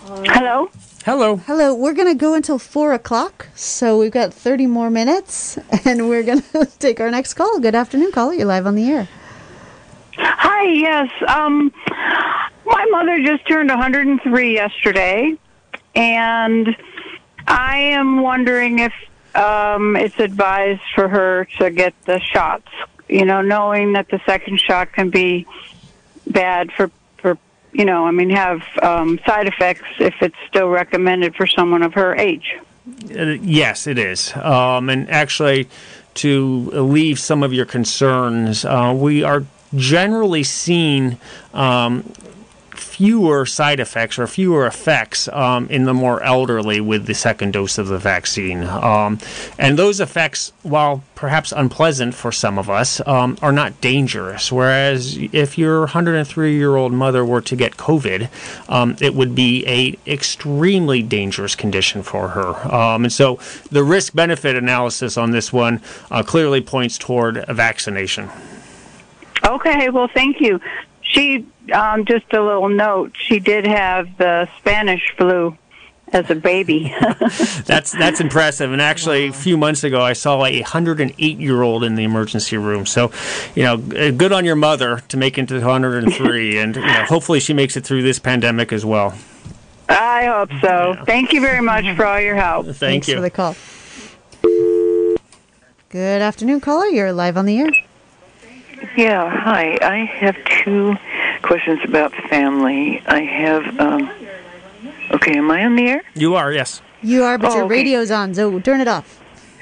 [0.06, 0.70] Hello.
[1.06, 1.38] Hello.
[1.38, 1.74] Hello.
[1.74, 6.24] We're going to go until 4 o'clock, so we've got 30 more minutes, and we're
[6.24, 7.60] going to take our next call.
[7.60, 8.34] Good afternoon, caller.
[8.34, 9.08] You're live on the air.
[10.18, 10.64] Hi.
[10.64, 11.10] Yes.
[11.28, 11.74] Um,
[12.66, 15.36] my mother just turned 103 yesterday,
[15.96, 16.76] and
[17.48, 18.94] I am wondering if
[19.36, 22.68] um, it's advised for her to get the shots.
[23.08, 25.46] You know, knowing that the second shot can be
[26.28, 27.38] bad for for
[27.74, 31.94] you know, I mean, have um, side effects if it's still recommended for someone of
[31.94, 32.58] her age.
[33.16, 34.36] Uh, yes, it is.
[34.36, 35.70] Um, and actually,
[36.16, 41.18] to alleviate some of your concerns, uh, we are generally seen
[41.54, 42.12] um,
[42.92, 47.78] fewer side effects or fewer effects um, in the more elderly with the second dose
[47.78, 48.64] of the vaccine.
[48.64, 49.18] Um,
[49.58, 54.52] and those effects, while perhaps unpleasant for some of us, um, are not dangerous.
[54.52, 58.28] Whereas if your 103 year old mother were to get COVID,
[58.70, 62.76] um, it would be a extremely dangerous condition for her.
[62.76, 63.40] Um, and so
[63.72, 68.30] the risk benefit analysis on this one uh, clearly points toward vaccination.
[69.46, 70.60] Okay, well, thank you.
[71.12, 73.14] She um, just a little note.
[73.18, 75.58] She did have the Spanish flu
[76.14, 76.94] as a baby.
[77.66, 78.72] that's that's impressive.
[78.72, 82.58] And actually, a few months ago, I saw a 108 year old in the emergency
[82.58, 82.86] room.
[82.86, 83.12] So,
[83.56, 87.06] you know, uh, good on your mother to make it to 103, and you know,
[87.06, 89.14] hopefully she makes it through this pandemic as well.
[89.90, 90.94] I hope so.
[90.94, 91.04] Yeah.
[91.04, 92.66] Thank you very much for all your help.
[92.66, 93.56] Thank Thanks you for the call.
[95.90, 96.86] Good afternoon, caller.
[96.86, 97.72] You're live on the air.
[98.96, 99.78] Yeah, hi.
[99.82, 100.96] I have two
[101.44, 103.02] questions about family.
[103.06, 103.80] I have.
[103.80, 104.12] Um,
[105.12, 106.04] okay, am I on the air?
[106.14, 106.82] You are, yes.
[107.02, 107.76] You are, but Oh, your okay.
[107.76, 109.20] radio's on, so turn it off.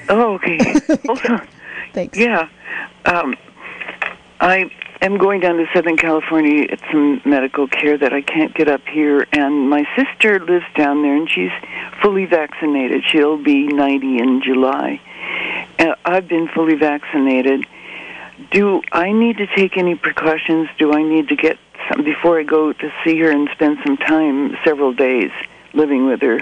[0.08, 0.58] Oh, okay.
[1.06, 1.42] Hold.
[1.92, 2.18] Thanks.
[2.18, 2.48] Yeah.
[3.04, 3.36] Um,
[4.40, 8.68] I am going down to Southern California at some medical care that I can't get
[8.68, 11.52] up here, and my sister lives down there, and she's
[12.02, 13.04] fully vaccinated.
[13.06, 15.00] She'll be 90 in July.
[15.78, 17.64] Uh, I've been fully vaccinated.
[18.50, 20.68] Do I need to take any precautions?
[20.78, 23.96] Do I need to get some before I go to see her and spend some
[23.96, 25.30] time, several days,
[25.72, 26.40] living with her?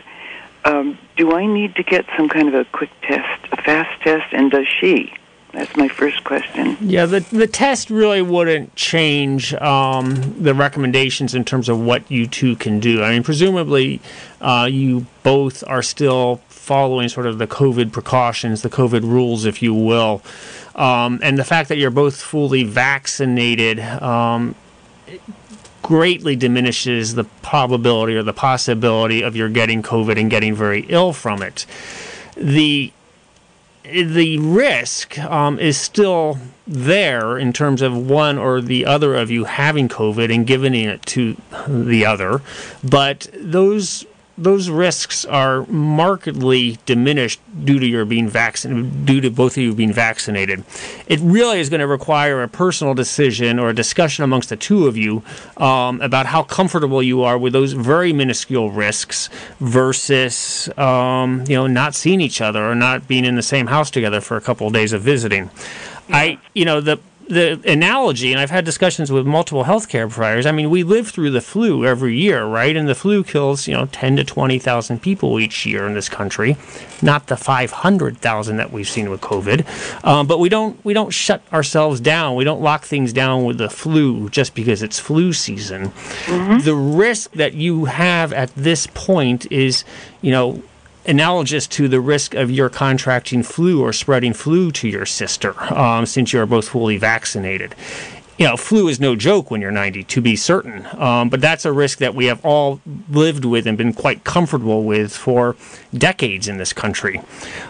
[0.65, 4.33] Um, do I need to get some kind of a quick test, a fast test,
[4.33, 5.13] and does she?
[5.53, 6.77] That's my first question.
[6.81, 12.27] Yeah, the the test really wouldn't change um, the recommendations in terms of what you
[12.27, 13.03] two can do.
[13.03, 14.01] I mean, presumably,
[14.41, 19.63] uh, you both are still following sort of the COVID precautions, the COVID rules, if
[19.63, 20.23] you will,
[20.75, 23.81] um, and the fact that you're both fully vaccinated.
[23.81, 24.55] Um,
[25.81, 31.15] greatly diminishes the probability or the possibility of your getting COVID and getting very ill
[31.15, 31.65] from it.
[32.37, 32.93] The
[33.91, 39.45] the risk um, is still there in terms of one or the other of you
[39.45, 42.43] having COVID and giving it to the other,
[42.85, 44.05] but those
[44.39, 49.75] those risks are markedly diminished due to your being vaccinated, due to both of you
[49.75, 50.65] being vaccinated.
[51.09, 54.87] It really is going to require a personal decision or a discussion amongst the two
[54.87, 55.23] of you
[55.57, 61.67] um, about how comfortable you are with those very minuscule risks versus um, you know
[61.67, 64.69] not seeing each other or not being in the same house together for a couple
[64.69, 65.51] of days of visiting.
[66.11, 70.47] I you know the the analogy, and I've had discussions with multiple healthcare providers.
[70.47, 72.75] I mean, we live through the flu every year, right?
[72.75, 76.57] And the flu kills, you know, 10 to 20,000 people each year in this country,
[77.03, 80.05] not the 500,000 that we've seen with COVID.
[80.05, 82.35] Um, but we don't we don't shut ourselves down.
[82.35, 85.89] We don't lock things down with the flu just because it's flu season.
[85.89, 86.65] Mm-hmm.
[86.65, 89.85] The risk that you have at this point is,
[90.23, 90.63] you know,
[91.09, 96.07] analogous to the risk of your contracting flu or spreading flu to your sister, um,
[96.07, 97.75] since you are both fully vaccinated
[98.39, 100.87] you know, flu is no joke when you're 90, to be certain.
[100.97, 102.81] Um, but that's a risk that we have all
[103.11, 105.57] lived with and been quite comfortable with for
[105.93, 107.21] decades in this country.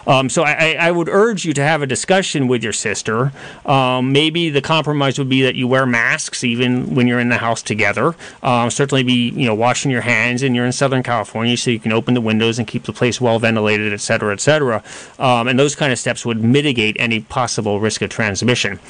[0.06, 3.32] Um, so I, I, would urge you to have a discussion with your sister.
[3.64, 7.38] Um, maybe the compromise would be that you wear masks even when you're in the
[7.38, 8.14] house together.
[8.42, 11.80] Um, certainly be, you know, washing your hands and you're in Southern California so you
[11.80, 14.82] can open the windows and keep the place well ventilated, et cetera, et cetera.
[15.18, 18.80] Um, and those kind of steps would mitigate any possible risk of transmission.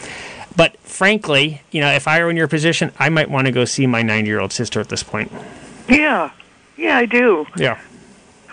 [0.57, 3.65] But frankly, you know, if I were in your position, I might want to go
[3.65, 5.31] see my 90 year old sister at this point.
[5.89, 6.31] Yeah.
[6.77, 7.47] Yeah, I do.
[7.57, 7.81] Yeah.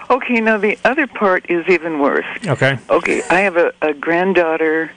[0.09, 2.25] Okay, now the other part is even worse.
[2.45, 2.77] Okay.
[2.89, 4.91] Okay, I have a, a granddaughter.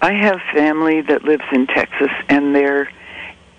[0.00, 2.90] I have family that lives in Texas, and they're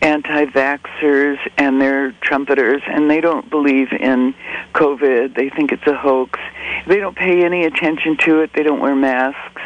[0.03, 4.35] anti vaxxers and they're trumpeters, and they don't believe in
[4.73, 5.35] COVID.
[5.35, 6.39] They think it's a hoax.
[6.85, 9.61] They don't pay any attention to it, they don't wear masks.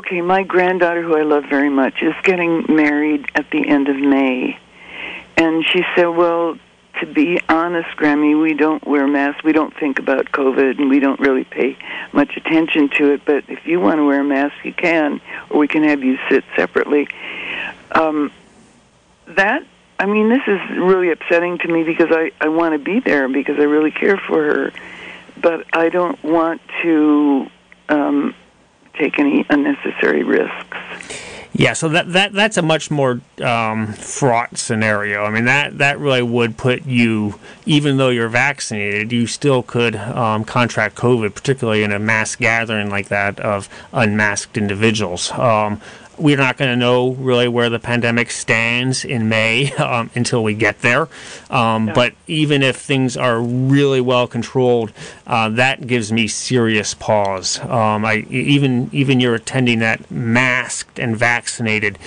[0.00, 3.96] Okay, my granddaughter, who I love very much, is getting married at the end of
[3.96, 4.58] May.
[5.36, 6.58] And she said, Well,
[7.00, 9.44] to be honest, Grammy, we don't wear masks.
[9.44, 11.76] We don't think about COVID, and we don't really pay
[12.14, 13.26] much attention to it.
[13.26, 15.20] But if you want to wear a mask, you can,
[15.50, 17.06] or we can have you sit separately.
[17.92, 18.32] Um,
[19.26, 19.66] that,
[19.98, 23.28] I mean, this is really upsetting to me because I, I want to be there
[23.28, 24.72] because I really care for her.
[25.36, 27.50] But I don't want to
[27.90, 28.34] um,
[28.94, 30.76] take any unnecessary risks.
[31.52, 35.24] Yeah, so that, that that's a much more um, fraught scenario.
[35.24, 39.96] I mean, that, that really would put you, even though you're vaccinated, you still could
[39.96, 45.32] um, contract COVID, particularly in a mass gathering like that of unmasked individuals.
[45.32, 45.80] Um,
[46.20, 50.54] we're not going to know really where the pandemic stands in May um, until we
[50.54, 51.08] get there.
[51.50, 51.94] Um, yeah.
[51.94, 54.92] But even if things are really well controlled,
[55.26, 57.58] uh, that gives me serious pause.
[57.60, 61.98] Um, I even even you're attending that masked and vaccinated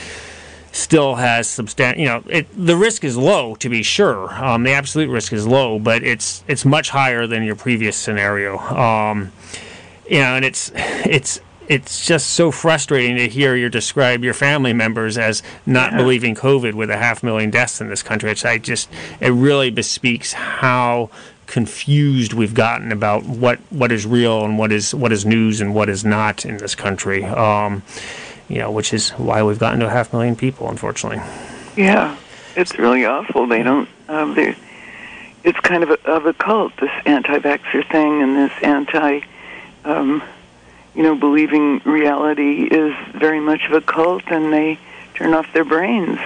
[0.71, 2.01] still has substantial.
[2.01, 4.33] You know, it, the risk is low to be sure.
[4.33, 8.57] Um, the absolute risk is low, but it's it's much higher than your previous scenario.
[8.57, 9.31] Um,
[10.09, 14.73] you know, and it's it's it's just so frustrating to hear you describe your family
[14.73, 15.97] members as not yeah.
[15.97, 18.31] believing COVID with a half million deaths in this country.
[18.31, 18.89] It's I just
[19.19, 21.09] it really bespeaks how
[21.45, 25.75] confused we've gotten about what what is real and what is what is news and
[25.75, 27.23] what is not in this country.
[27.23, 27.83] Um,
[28.49, 31.21] you know, which is why we've gotten to a half million people, unfortunately.
[31.77, 32.17] Yeah,
[32.55, 33.47] it's really awful.
[33.47, 33.89] They don't.
[34.09, 34.35] Um,
[35.43, 36.75] it's kind of a, of a cult.
[36.77, 39.21] This anti-vaxxer thing and this anti.
[39.85, 40.23] Um,
[40.95, 44.79] you know, believing reality is very much of a cult and they
[45.15, 46.19] turn off their brains.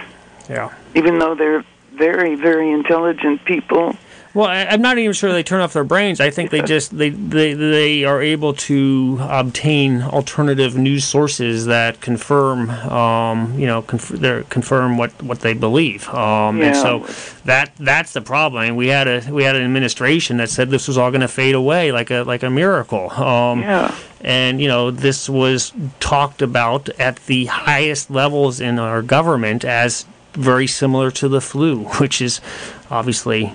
[0.50, 0.74] Yeah.
[0.96, 1.64] Even though they're
[1.94, 3.96] very, very intelligent people
[4.34, 6.20] well, I, am not even sure they turn off their brains.
[6.20, 12.02] I think they just they, they they are able to obtain alternative news sources that
[12.02, 16.08] confirm, um, you know, conf- confirm what, what they believe.
[16.10, 16.68] Um, yeah.
[16.68, 18.62] And so that that's the problem.
[18.62, 21.22] I mean, we had a we had an administration that said this was all going
[21.22, 23.10] to fade away like a like a miracle.
[23.12, 23.96] Um, yeah.
[24.22, 30.06] And you know, this was talked about at the highest levels in our government as
[30.34, 32.42] very similar to the flu, which is
[32.90, 33.54] obviously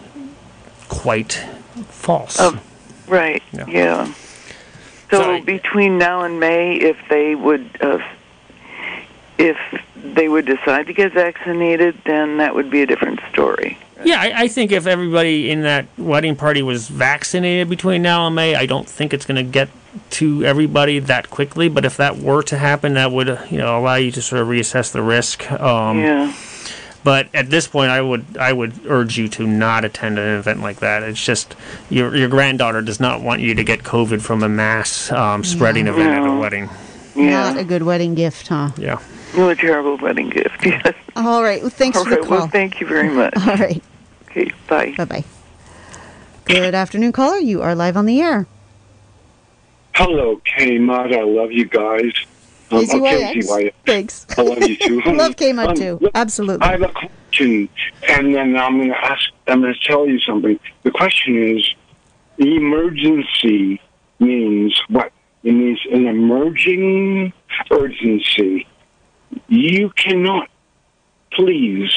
[0.92, 1.32] quite
[1.88, 2.36] false.
[2.38, 2.58] Oh,
[3.08, 3.42] right.
[3.52, 3.66] Yeah.
[3.66, 4.14] yeah.
[5.10, 7.98] So, so, between now and May, if they would, uh,
[9.38, 9.56] if
[9.96, 13.78] they would decide to get vaccinated, then that would be a different story.
[14.04, 18.34] Yeah, I, I, think if everybody in that wedding party was vaccinated between now and
[18.34, 19.68] May, I don't think it's going to get
[20.10, 21.68] to everybody that quickly.
[21.68, 24.48] But if that were to happen, that would you know allow you to sort of
[24.48, 25.50] reassess the risk.
[25.52, 26.34] Um, yeah.
[27.04, 30.60] But at this point, I would I would urge you to not attend an event
[30.60, 31.02] like that.
[31.02, 31.56] It's just
[31.90, 35.86] your your granddaughter does not want you to get COVID from a mass um, spreading
[35.86, 35.94] no.
[35.94, 36.70] event at a wedding.
[37.16, 37.52] Yeah.
[37.52, 38.70] Not a good wedding gift, huh?
[38.76, 39.00] Yeah.
[39.36, 40.64] Well, a terrible wedding gift.
[40.64, 40.94] Yes.
[41.16, 41.60] All right.
[41.60, 42.20] Well, thanks All for right.
[42.20, 42.38] the call.
[42.38, 43.36] Well, thank you very much.
[43.36, 43.82] All right.
[44.30, 44.50] Okay.
[44.68, 44.94] Bye.
[44.96, 45.24] Bye bye.
[46.44, 47.38] Good afternoon, caller.
[47.38, 48.46] You are live on the air.
[49.94, 51.16] Hello, KMUD.
[51.16, 52.12] I love you guys.
[52.72, 53.72] Um, oh, KZYX.
[53.86, 54.26] Thanks.
[54.36, 55.00] I love you too.
[55.06, 55.98] love KMUD Um, too.
[56.00, 56.66] look, Absolutely.
[56.66, 57.68] I have a question,
[58.08, 59.30] and then I'm going to ask.
[59.46, 60.58] I'm going to tell you something.
[60.82, 61.68] The question is,
[62.38, 63.80] emergency
[64.18, 65.12] means what?
[65.42, 67.32] It means an emerging
[67.70, 68.66] urgency.
[69.48, 70.48] You cannot,
[71.32, 71.90] please.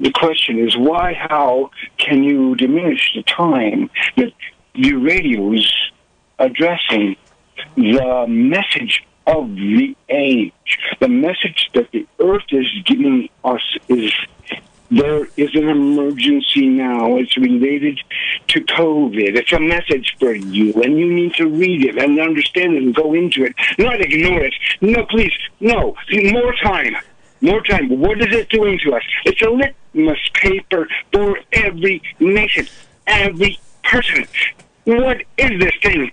[0.00, 1.14] The question is, why?
[1.14, 4.32] How can you diminish the time that
[4.74, 5.72] your radio's
[6.38, 7.16] addressing
[7.76, 10.52] the message of the age?
[11.00, 14.12] The message that the Earth is giving us is
[14.90, 17.16] there is an emergency now.
[17.16, 18.00] It's related
[18.48, 19.36] to COVID.
[19.36, 22.94] It's a message for you, and you need to read it and understand it and
[22.94, 24.54] go into it, not ignore it.
[24.80, 25.94] No, please, no.
[26.10, 26.96] More time.
[27.40, 28.00] More time.
[28.00, 29.02] What is it doing to us?
[29.26, 32.66] It's a litmus paper for every nation,
[33.06, 34.26] every person.
[34.84, 36.10] What is this thing?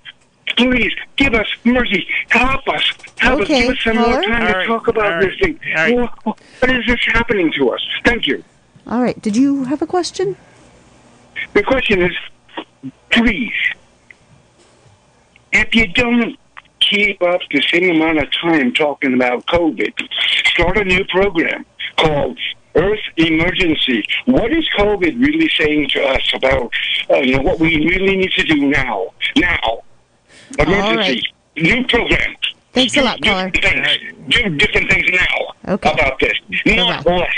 [0.58, 2.08] Please give us mercy.
[2.30, 2.91] Help us.
[3.18, 3.68] Help Okay, us.
[3.68, 5.60] Give us some more time All to right, talk about all this right, thing.
[5.78, 5.95] all right.
[6.24, 7.86] What- What is this happening to us?
[8.06, 8.43] Thank you.
[8.88, 9.20] All right.
[9.22, 10.38] Did you have a question?
[11.53, 12.14] The question is,
[13.10, 13.53] please,
[15.51, 16.38] if you don't
[16.80, 19.93] keep up the same amount of time talking about COVID,
[20.53, 21.66] start a new program
[21.97, 22.38] called
[22.76, 24.03] Earth Emergency.
[24.26, 26.72] What is COVID really saying to us about
[27.10, 29.08] uh, you know, what we really need to do now?
[29.38, 29.82] Now.
[30.60, 31.24] Emergency.
[31.58, 32.36] New program.
[32.74, 33.50] Thanks a lot, do caller.
[33.52, 34.14] different things.
[34.30, 35.91] Do different things now Okay.
[35.91, 36.34] about this.
[36.66, 37.18] Not Bye-bye.
[37.20, 37.34] less.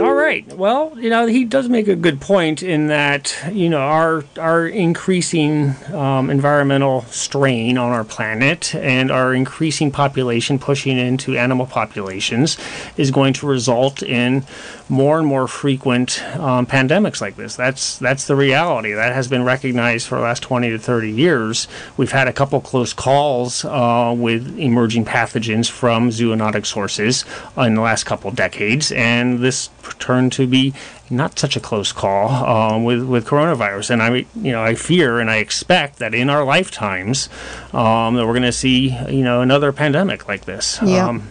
[0.00, 0.46] All right.
[0.56, 4.66] Well, you know, he does make a good point in that you know our our
[4.66, 12.56] increasing um, environmental strain on our planet and our increasing population pushing into animal populations
[12.96, 14.44] is going to result in
[14.92, 17.56] more and more frequent um, pandemics like this.
[17.56, 18.92] That's that's the reality.
[18.92, 21.66] That has been recognized for the last twenty to thirty years.
[21.96, 27.24] We've had a couple close calls uh, with emerging pathogens from zoonotic sources
[27.56, 30.74] in the last couple decades, and this turned to be
[31.08, 33.90] not such a close call um, with with coronavirus.
[33.92, 37.30] And I, you know, I fear and I expect that in our lifetimes
[37.72, 40.78] um, that we're going to see, you know, another pandemic like this.
[40.84, 41.08] Yeah.
[41.08, 41.30] Um,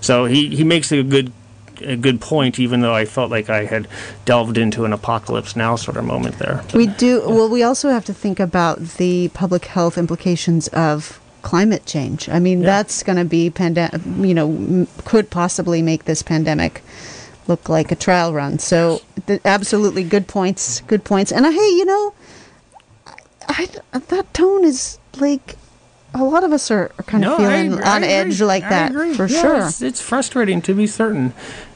[0.00, 1.32] so he, he makes a good
[1.84, 3.88] a good point, even though I felt like I had
[4.24, 6.62] delved into an apocalypse now sort of moment there.
[6.74, 7.22] We do.
[7.26, 12.28] Well, we also have to think about the public health implications of climate change.
[12.28, 14.00] I mean, that's going to be pandemic.
[14.04, 16.82] You know, m- could possibly make this pandemic
[17.48, 18.58] look like a trial run.
[18.60, 20.80] So, th- absolutely good points.
[20.82, 21.32] Good points.
[21.32, 22.14] And uh, hey, you know,
[23.48, 25.56] I, I- that tone is like
[26.14, 28.62] a lot of us are, are kind of No, I feeling I on edge like
[28.68, 29.66] that for Yeah, sure.
[29.66, 31.32] It's, it's frustrating to be certain,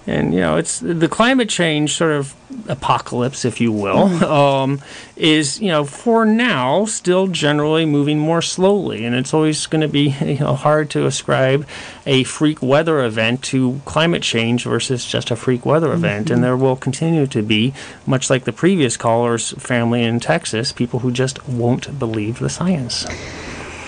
[0.06, 2.34] and you know, it's the climate change sort of
[2.68, 4.22] apocalypse, if you will, Mm.
[4.40, 4.80] um,
[5.16, 9.88] is you know for now still generally moving more slowly, and it's always going to
[9.88, 11.66] be you know hard to ascribe
[12.06, 16.34] a freak weather event to climate change versus just a freak weather event, Mm-hmm.
[16.34, 17.72] and there will continue to be,
[18.06, 23.06] much like the previous caller's family in Texas, people who just won't believe the science.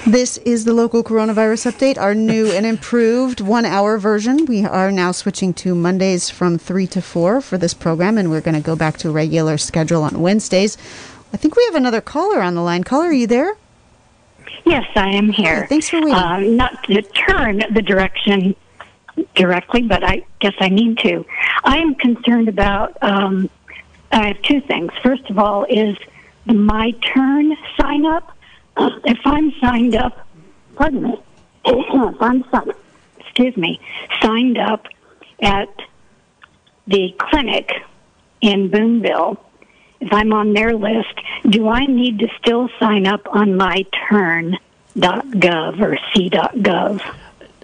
[0.09, 4.47] This is the local coronavirus update, our new and improved one hour version.
[4.47, 8.41] We are now switching to Mondays from 3 to 4 for this program, and we're
[8.41, 10.79] going to go back to a regular schedule on Wednesdays.
[11.35, 12.85] I think we have another caller on the line.
[12.85, 13.55] Caller, are you there?
[14.65, 15.61] Yes, I am here.
[15.61, 16.15] Hi, thanks for waiting.
[16.15, 18.57] Um, not to turn the direction
[19.35, 21.27] directly, but I guess I need to.
[21.65, 22.97] I am concerned about.
[23.03, 23.51] Um,
[24.11, 24.91] I have two things.
[25.03, 25.99] First of all, is
[26.47, 28.38] the My Turn sign up.
[28.79, 30.27] If I'm signed up,
[30.77, 31.21] pardon me,
[31.65, 32.75] if I'm signed,
[33.19, 33.81] excuse me,
[34.21, 34.87] signed up
[35.41, 35.69] at
[36.87, 37.73] the clinic
[38.41, 39.37] in Boonville,
[40.01, 44.61] if I'm on their list, do I need to still sign up on myturn.gov
[45.83, 47.03] or c.gov?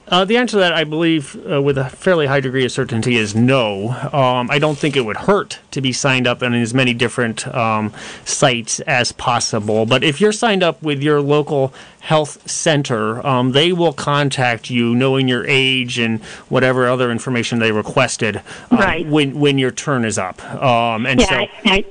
[0.06, 3.16] Uh, the answer to that, I believe, uh, with a fairly high degree of certainty,
[3.16, 3.90] is no.
[4.12, 7.46] Um, I don't think it would hurt to be signed up on as many different
[7.54, 7.90] um,
[8.24, 9.86] sites as possible.
[9.86, 14.94] But if you're signed up with your local health center, um, they will contact you,
[14.94, 19.06] knowing your age and whatever other information they requested, um, Right.
[19.06, 20.44] when when your turn is up.
[20.62, 21.84] Um, and Yeah, so, I, I,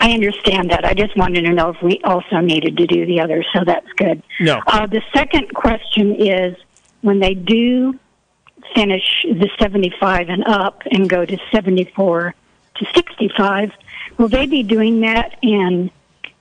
[0.00, 0.84] I understand that.
[0.84, 3.90] I just wanted to know if we also needed to do the other, so that's
[3.96, 4.22] good.
[4.40, 4.60] no.
[4.66, 6.56] Uh, the second question is
[7.02, 7.98] when they do
[8.74, 12.34] finish the 75 and up and go to 74
[12.76, 13.72] to 65,
[14.18, 15.90] will they be doing that in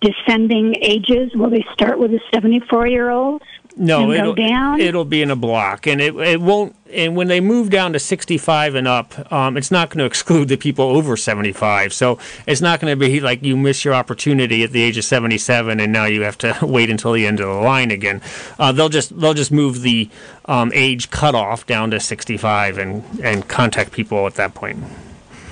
[0.01, 1.33] descending ages?
[1.35, 3.45] Will they start with the 74 year olds
[3.77, 4.79] No, it'll down?
[4.79, 6.75] it'll be in a block, and it it won't.
[6.93, 10.47] And when they move down to 65 and up, um, it's not going to exclude
[10.47, 11.93] the people over 75.
[11.93, 12.17] So
[12.47, 15.79] it's not going to be like you miss your opportunity at the age of 77,
[15.79, 18.21] and now you have to wait until the end of the line again.
[18.57, 20.09] Uh, they'll just they'll just move the
[20.45, 24.81] um, age cutoff down to 65 and and contact people at that point.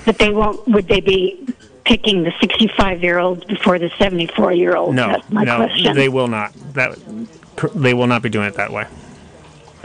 [0.05, 0.65] But they won't.
[0.67, 1.45] Would they be
[1.85, 4.95] picking the 65 year old before the 74 year old?
[4.95, 5.95] No, That's my no, question.
[5.95, 6.53] they will not.
[6.73, 6.97] That
[7.75, 8.85] they will not be doing it that way.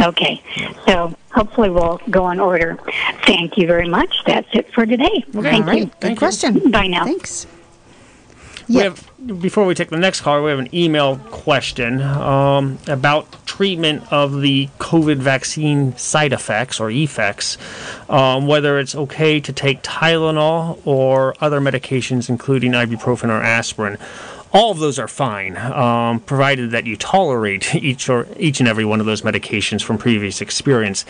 [0.01, 0.40] Okay,
[0.86, 2.78] so hopefully we'll go in order.
[3.26, 4.22] Thank you very much.
[4.26, 5.24] That's it for today.
[5.32, 5.78] Thank All right.
[5.80, 5.90] you.
[6.01, 6.70] Good question.
[6.70, 7.05] Bye now.
[7.05, 7.46] Thanks.
[8.69, 9.11] We have,
[9.41, 14.41] before we take the next caller, we have an email question um, about treatment of
[14.43, 17.57] the COVID vaccine side effects or effects,
[18.11, 23.97] um, whether it's okay to take Tylenol or other medications, including ibuprofen or aspirin.
[24.51, 28.84] All of those are fine, um, provided that you tolerate each or each and every
[28.84, 31.05] one of those medications from previous experience.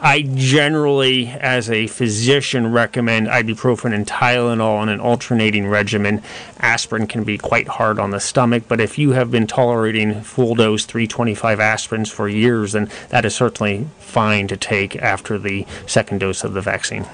[0.00, 6.22] I generally, as a physician, recommend ibuprofen and Tylenol on an alternating regimen.
[6.60, 10.54] Aspirin can be quite hard on the stomach, but if you have been tolerating full
[10.54, 16.18] dose 325 aspirins for years, then that is certainly fine to take after the second
[16.18, 17.06] dose of the vaccine.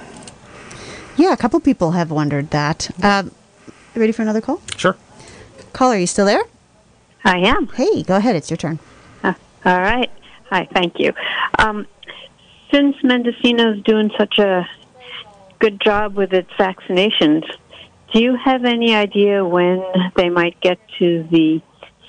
[1.17, 2.91] Yeah, a couple people have wondered that.
[3.03, 3.31] Um,
[3.95, 4.61] ready for another call?
[4.77, 4.97] Sure.
[5.73, 6.43] Caller, are you still there?
[7.25, 7.69] I am.
[7.69, 8.37] Hey, go ahead.
[8.37, 8.79] It's your turn.
[9.23, 10.11] Uh, all right.
[10.49, 11.13] Hi, thank you.
[11.59, 11.87] Um,
[12.73, 14.69] since Mendocino's doing such a
[15.59, 17.45] good job with its vaccinations,
[18.13, 19.85] do you have any idea when
[20.17, 21.61] they might get to the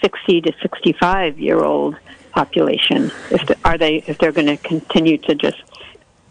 [0.02, 1.96] 60 to 65 year old
[2.32, 3.12] population?
[3.30, 5.62] If the, are they if they're going to continue to just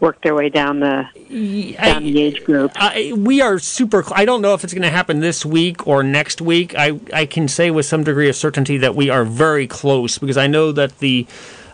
[0.01, 1.07] work their way down the
[1.77, 2.71] down the age group?
[2.75, 4.03] I, we are super.
[4.13, 6.73] I don't know if it's going to happen this week or next week.
[6.77, 10.37] I I can say with some degree of certainty that we are very close because
[10.37, 11.25] I know that the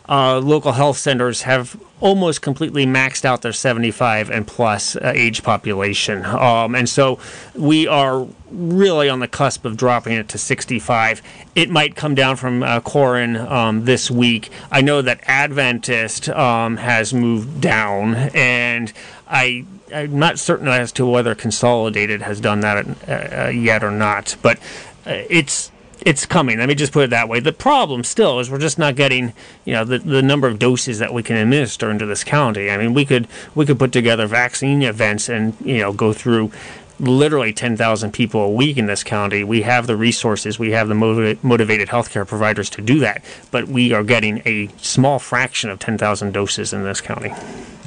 [0.09, 5.43] uh, local health centers have almost completely maxed out their 75 and plus uh, age
[5.43, 7.19] population, um, and so
[7.55, 11.21] we are really on the cusp of dropping it to 65.
[11.55, 14.49] It might come down from uh, Coren um, this week.
[14.71, 18.93] I know that Adventist um, has moved down, and
[19.27, 24.35] I I'm not certain as to whether Consolidated has done that uh, yet or not,
[24.41, 24.57] but
[25.05, 25.71] uh, it's
[26.07, 26.57] it's coming.
[26.57, 27.41] Let me just put it that way.
[27.41, 29.33] The problem still is we're just not getting,
[29.65, 32.71] you know, the, the number of doses that we can administer into this county.
[32.71, 36.51] I mean, we could we could put together vaccine events and you know go through
[36.99, 39.43] literally 10,000 people a week in this county.
[39.43, 43.67] We have the resources, we have the motiva- motivated healthcare providers to do that, but
[43.67, 47.33] we are getting a small fraction of 10,000 doses in this county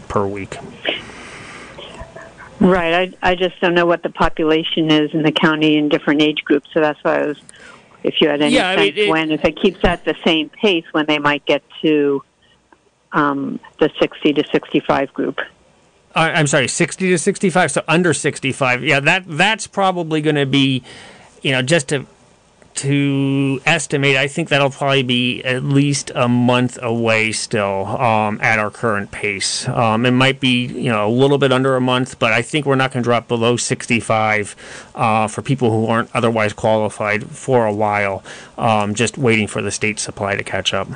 [0.08, 0.58] per week.
[2.60, 3.10] Right.
[3.22, 6.44] I I just don't know what the population is in the county in different age
[6.44, 7.38] groups, so that's why I was.
[8.02, 10.14] If you had any Yeah, I sense mean, it- when, if it keeps at the
[10.24, 12.22] same pace, when they might get to
[13.12, 15.40] um, the sixty to sixty-five group.
[16.14, 18.82] Uh, I'm sorry, 60 to 65, so under 65.
[18.82, 20.82] Yeah, that that's probably going to be,
[21.40, 22.04] you know, just to
[22.74, 24.16] to estimate.
[24.16, 29.10] I think that'll probably be at least a month away still um, at our current
[29.10, 29.68] pace.
[29.68, 32.66] Um, it might be, you know, a little bit under a month, but I think
[32.66, 37.66] we're not going to drop below 65 uh, for people who aren't otherwise qualified for
[37.66, 38.22] a while.
[38.56, 40.88] Um, just waiting for the state supply to catch up.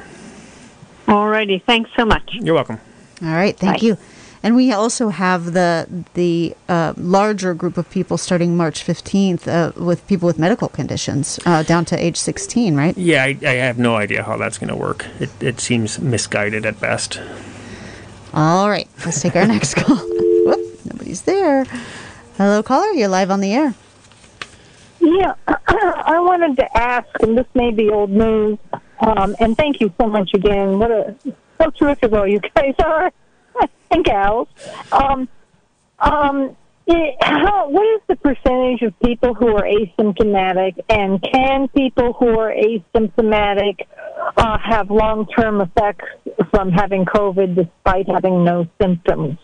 [1.07, 1.62] Alrighty.
[1.62, 2.35] Thanks so much.
[2.35, 2.81] You're welcome.
[3.22, 3.87] All right, thank Bye.
[3.87, 3.99] you.
[4.45, 9.73] And we also have the the uh, larger group of people starting March 15th uh,
[9.83, 12.95] with people with medical conditions uh, down to age 16, right?
[12.99, 15.07] Yeah, I, I have no idea how that's going to work.
[15.19, 17.19] It, it seems misguided at best.
[18.35, 19.97] All right, let's take our next call.
[20.45, 21.65] Whoop, nobody's there.
[22.37, 22.91] Hello, caller.
[22.91, 23.75] You're live on the air.
[25.01, 28.59] Yeah, I wanted to ask, and this may be old news,
[29.01, 30.79] um, and thank you so much again.
[30.79, 31.17] What a
[31.59, 33.11] so terrific all you guys are
[33.91, 34.49] and gals.
[34.93, 35.29] Um,
[35.99, 42.13] um, it, how, what is the percentage of people who are asymptomatic, and can people
[42.15, 43.87] who are asymptomatic
[44.37, 46.07] uh, have long-term effects
[46.51, 49.39] from having COVID despite having no symptoms?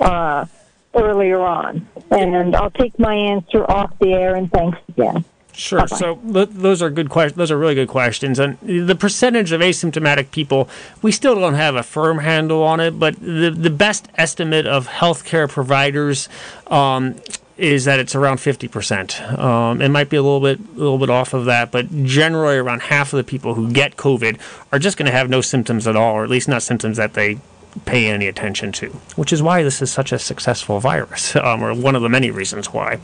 [0.00, 0.46] Uh,
[0.94, 1.86] earlier on.
[2.10, 5.24] And I'll take my answer off the air and thanks again.
[5.58, 5.88] Sure.
[5.88, 7.36] So th- those are good questions.
[7.36, 8.38] Those are really good questions.
[8.38, 10.68] And the percentage of asymptomatic people,
[11.02, 12.92] we still don't have a firm handle on it.
[12.92, 16.28] But the the best estimate of healthcare providers
[16.68, 17.16] um,
[17.56, 19.20] is that it's around fifty percent.
[19.36, 22.56] Um, it might be a little bit a little bit off of that, but generally
[22.56, 24.38] around half of the people who get COVID
[24.70, 27.14] are just going to have no symptoms at all, or at least not symptoms that
[27.14, 27.40] they
[27.84, 31.74] pay any attention to, which is why this is such a successful virus, um, or
[31.74, 32.98] one of the many reasons why.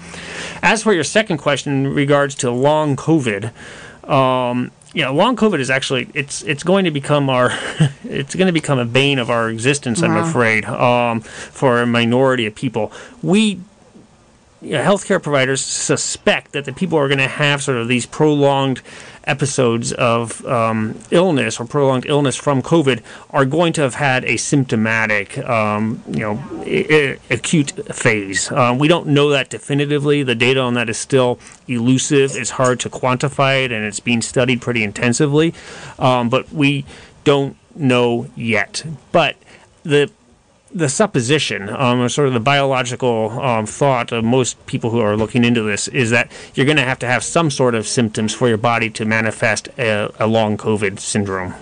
[0.62, 3.52] As for your second question in regards to long COVID,
[4.08, 7.50] um, you know, long COVID is actually it's it's going to become our
[8.04, 10.02] it's going to become a bane of our existence.
[10.02, 12.92] I'm afraid um, for a minority of people.
[13.22, 13.60] We
[14.64, 18.06] you know, healthcare providers suspect that the people are going to have sort of these
[18.06, 18.80] prolonged
[19.24, 24.36] episodes of um, illness or prolonged illness from COVID are going to have had a
[24.36, 28.50] symptomatic, um, you know, I- I- acute phase.
[28.52, 30.22] Um, we don't know that definitively.
[30.22, 31.38] The data on that is still
[31.68, 32.34] elusive.
[32.34, 35.54] It's hard to quantify it, and it's being studied pretty intensively.
[35.98, 36.84] Um, but we
[37.24, 38.84] don't know yet.
[39.12, 39.36] But
[39.82, 40.10] the
[40.74, 45.16] the supposition, um, or sort of the biological um, thought of most people who are
[45.16, 48.34] looking into this is that you're going to have to have some sort of symptoms
[48.34, 51.54] for your body to manifest a, a long COVID syndrome.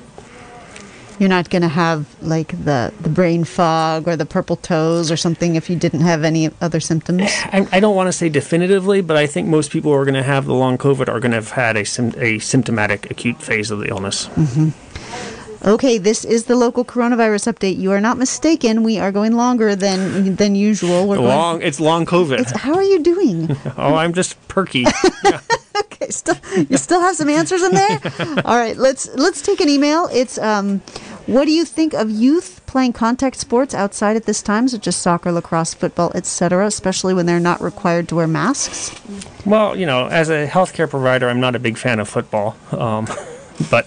[1.18, 5.16] You're not going to have like the, the brain fog or the purple toes or
[5.16, 7.22] something if you didn't have any other symptoms.
[7.44, 10.14] I, I don't want to say definitively, but I think most people who are going
[10.14, 11.84] to have the long COVID are going to have had a,
[12.18, 14.28] a symptomatic acute phase of the illness.
[15.64, 17.78] Okay, this is the local coronavirus update.
[17.78, 18.82] You are not mistaken.
[18.82, 21.06] We are going longer than than usual.
[21.06, 22.40] We're going- Long, it's long COVID.
[22.40, 23.56] It's, how are you doing?
[23.76, 24.84] oh, I'm just perky.
[25.76, 26.36] okay, still
[26.68, 28.00] you still have some answers in there.
[28.44, 30.08] All right, let's let's take an email.
[30.12, 30.80] It's um,
[31.26, 34.96] what do you think of youth playing contact sports outside at this time, such as
[34.96, 38.90] soccer, lacrosse, football, etc., especially when they're not required to wear masks?
[39.46, 42.56] Well, you know, as a healthcare provider, I'm not a big fan of football.
[42.72, 43.06] Um,
[43.70, 43.86] but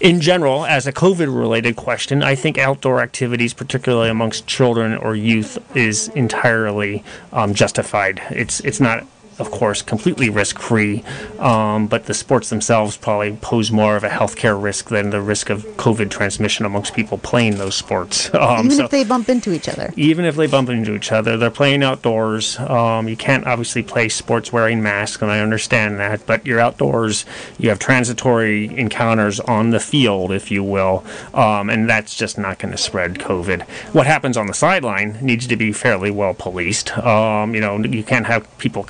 [0.00, 5.14] in general, as a COVID related question, I think outdoor activities, particularly amongst children or
[5.14, 8.22] youth, is entirely um, justified.
[8.30, 9.06] It's, it's not.
[9.42, 11.02] Of course, completely risk free,
[11.40, 15.50] um, but the sports themselves probably pose more of a healthcare risk than the risk
[15.50, 18.30] of COVID transmission amongst people playing those sports.
[18.42, 19.92] Um, Even so- if they bump into each other.
[19.96, 22.56] even if they bump into each other, they're playing outdoors.
[22.58, 27.24] Um, you can't obviously play sports wearing masks, and I understand that, but you're outdoors.
[27.58, 32.58] You have transitory encounters on the field, if you will, um, and that's just not
[32.60, 33.62] going to spread COVID.
[33.92, 36.96] What happens on the sideline needs to be fairly well policed.
[36.98, 38.82] Um, you know, you can't have people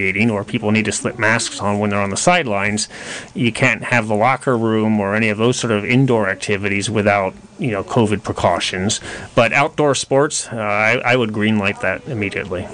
[0.00, 2.88] congregating or people need to slip masks on when they're on the sidelines.
[3.34, 7.34] You can't have the locker room or any of those sort of indoor activities without
[7.58, 9.00] you know COVID precautions.
[9.34, 12.66] But outdoor sports, uh, I, I would greenlight that immediately.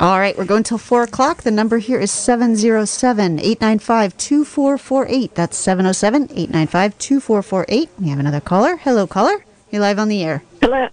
[0.00, 1.44] All right, we're going till 4 o'clock.
[1.44, 5.34] The number here is 707 895 2448.
[5.34, 7.90] That's 707 895 2448.
[8.00, 8.76] We have another caller.
[8.76, 9.44] Hello, caller.
[9.70, 10.42] You're live on the air.
[10.60, 10.88] Hello.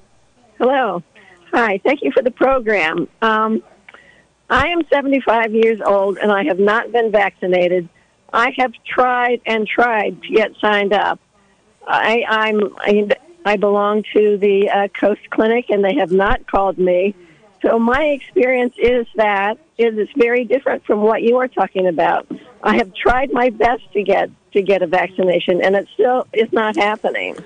[0.59, 1.03] Hello.
[1.51, 1.79] Hi.
[1.83, 3.07] Thank you for the program.
[3.21, 3.63] Um,
[4.51, 7.87] I am 75 years old and I have not been vaccinated.
[8.33, 11.21] I have tried and tried to get signed up.
[11.87, 13.09] I, I'm I,
[13.45, 17.15] I belong to the uh, Coast Clinic and they have not called me.
[17.61, 22.27] So my experience is that it is very different from what you are talking about.
[22.61, 26.51] I have tried my best to get to get a vaccination and it still is
[26.51, 27.37] not happening.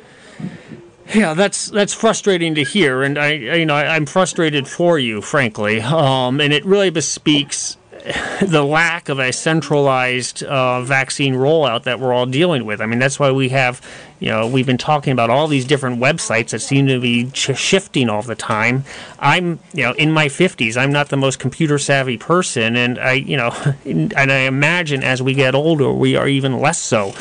[1.14, 5.22] Yeah, that's that's frustrating to hear, and I, you know, I, I'm frustrated for you,
[5.22, 5.80] frankly.
[5.80, 7.78] Um, and it really bespeaks
[8.41, 12.82] the lack of a centralized uh, vaccine rollout that we're all dealing with.
[12.82, 13.82] I mean, that's why we have,
[14.20, 17.58] you know, we've been talking about all these different websites that seem to be ch-
[17.58, 18.84] shifting all the time.
[19.18, 20.78] I'm, you know, in my 50s.
[20.78, 25.22] I'm not the most computer savvy person, and I, you know, and I imagine as
[25.24, 27.14] we get older, we are even less so.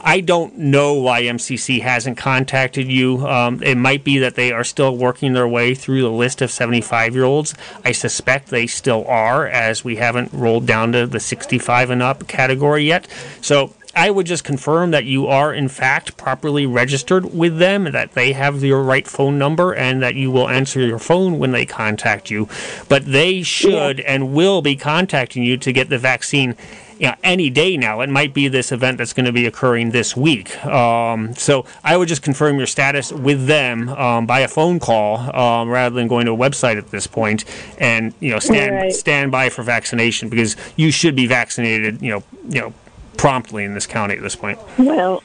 [0.00, 3.26] I don't know why MCC hasn't contacted you.
[3.26, 6.50] Um, it might be that they are still working their way through the list of
[6.50, 7.54] 75 year olds.
[7.84, 12.28] I suspect they still are, as we haven't rolled down to the 65 and up
[12.28, 13.08] category yet.
[13.40, 18.12] So I would just confirm that you are, in fact, properly registered with them, that
[18.12, 21.64] they have your right phone number, and that you will answer your phone when they
[21.64, 22.46] contact you.
[22.90, 26.56] But they should and will be contacting you to get the vaccine
[26.98, 28.00] you know, any day now.
[28.00, 30.64] It might be this event that's going to be occurring this week.
[30.64, 35.18] Um, so I would just confirm your status with them um, by a phone call
[35.36, 37.44] um, rather than going to a website at this point,
[37.78, 38.92] and you know stand Right.
[38.92, 42.00] stand by for vaccination because you should be vaccinated.
[42.02, 42.74] You know, you know,
[43.16, 44.58] promptly in this county at this point.
[44.78, 45.22] Well,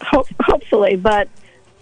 [0.00, 1.28] ho- hopefully, but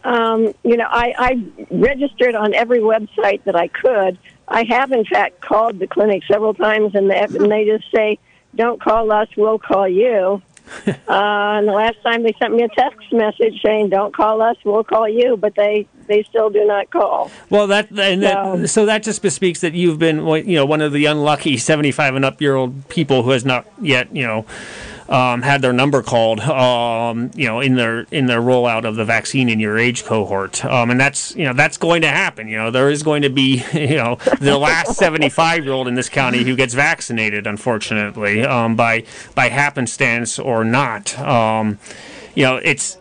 [0.05, 4.18] um, you know, I, I registered on every website that I could.
[4.49, 8.18] I have, in fact, called the clinic several times, and and they just say,
[8.55, 10.42] "Don't call us, we'll call you."
[10.86, 14.57] uh, and the last time they sent me a text message saying, "Don't call us,
[14.64, 17.30] we'll call you," but they they still do not call.
[17.50, 20.92] Well, that and that, so that just bespeaks that you've been, you know, one of
[20.92, 24.46] the unlucky seventy-five and up year old people who has not yet, you know,
[25.12, 29.04] um, had their number called, um, you know, in their in their rollout of the
[29.04, 32.48] vaccine in your age cohort, um, and that's you know that's going to happen.
[32.48, 35.94] You know, there is going to be you know the last 75 year old in
[35.94, 39.04] this county who gets vaccinated, unfortunately, um, by
[39.34, 41.18] by happenstance or not.
[41.18, 41.78] Um,
[42.34, 42.96] you know, it's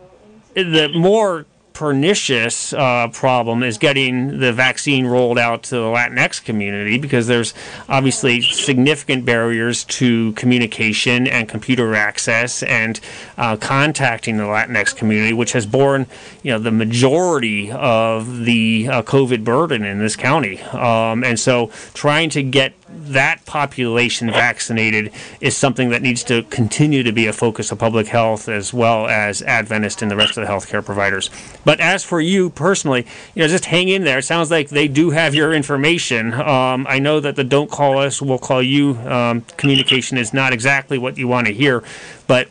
[0.54, 1.46] the more
[1.82, 7.56] pernicious uh, problem is getting the vaccine rolled out to the Latinx community because there's
[7.90, 13.00] obviously significant barriers to communication and computer access and
[13.40, 16.06] uh, contacting the Latinx community, which has borne
[16.44, 20.62] you know the majority of the uh, COVID burden in this county.
[20.62, 27.04] Um, and so, trying to get that population vaccinated is something that needs to continue
[27.04, 30.46] to be a focus of public health as well as Adventist and the rest of
[30.46, 31.30] the healthcare providers.
[31.66, 34.20] But as for you personally, you know, just hang in there.
[34.20, 36.34] It sounds like they do have your information.
[36.34, 40.54] Um, I know that the "Don't call us, we'll call you" um, communication is not
[40.54, 41.84] exactly what you want to hear,
[42.28, 42.48] but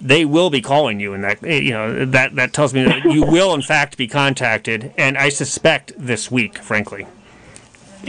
[0.00, 3.24] they will be calling you, and that you know that that tells me that you
[3.26, 7.06] will in fact be contacted, and I suspect this week, frankly.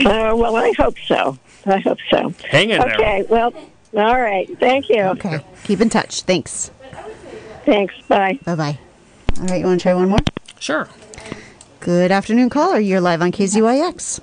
[0.00, 1.38] Uh, well, I hope so.
[1.66, 2.32] I hope so.
[2.50, 2.94] Hang in there.
[2.94, 3.52] Okay, well,
[3.94, 4.48] all right.
[4.58, 5.02] Thank you.
[5.02, 5.40] Okay.
[5.64, 6.22] Keep in touch.
[6.22, 6.70] Thanks.
[7.64, 7.94] Thanks.
[8.08, 8.38] Bye.
[8.44, 8.78] Bye bye.
[9.40, 10.18] All right, you want to try one more?
[10.60, 10.88] Sure.
[11.80, 12.78] Good afternoon, caller.
[12.78, 14.20] You're live on KZYX.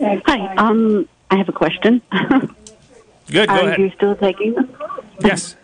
[0.00, 0.54] Hi.
[0.56, 2.00] Um, I have a question.
[3.30, 3.48] Good.
[3.48, 3.78] Go Are ahead.
[3.78, 4.74] you still taking them?
[5.20, 5.56] Yes.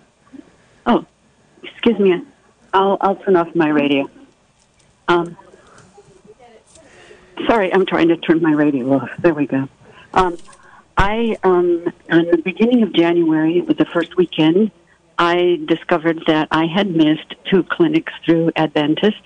[0.86, 1.06] Oh,
[1.62, 2.20] excuse me.
[2.72, 4.10] I'll I'll turn off my radio.
[5.08, 5.36] Um,
[7.46, 9.10] sorry, I'm trying to turn my radio off.
[9.18, 9.68] There we go.
[10.12, 10.36] Um,
[10.96, 14.70] I um, in the beginning of January, it was the first weekend.
[15.18, 19.20] I discovered that I had missed two clinics through Adventist.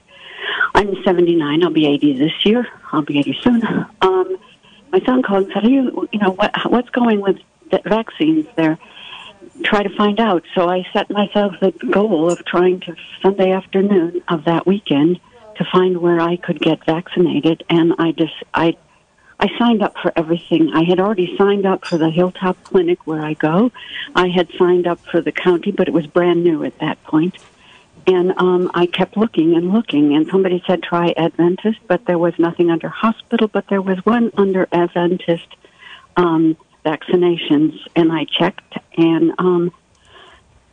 [0.74, 1.62] I'm 79.
[1.62, 2.66] I'll be 80 this year.
[2.92, 3.62] I'll be 80 soon.
[4.00, 4.38] Um,
[4.90, 7.36] my son called and said, "Are you, you know, what, what's going with
[7.70, 8.78] the vaccines there?"
[9.62, 10.44] Try to find out.
[10.54, 15.20] So I set myself the goal of trying to Sunday afternoon of that weekend
[15.56, 18.76] to find where I could get vaccinated, and I just I
[19.40, 20.70] I signed up for everything.
[20.74, 23.70] I had already signed up for the Hilltop Clinic where I go.
[24.14, 27.36] I had signed up for the county, but it was brand new at that point.
[28.06, 32.36] And um, I kept looking and looking, and somebody said try Adventist, but there was
[32.38, 35.46] nothing under hospital, but there was one under Adventist
[36.16, 37.78] um, vaccinations.
[37.94, 39.72] And I checked, and um,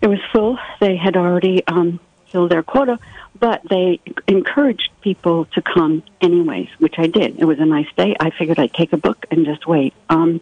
[0.01, 0.57] it was full.
[0.79, 2.99] They had already um, filled their quota,
[3.39, 7.39] but they encouraged people to come anyways, which I did.
[7.39, 8.15] It was a nice day.
[8.19, 9.93] I figured I'd take a book and just wait.
[10.09, 10.41] Um,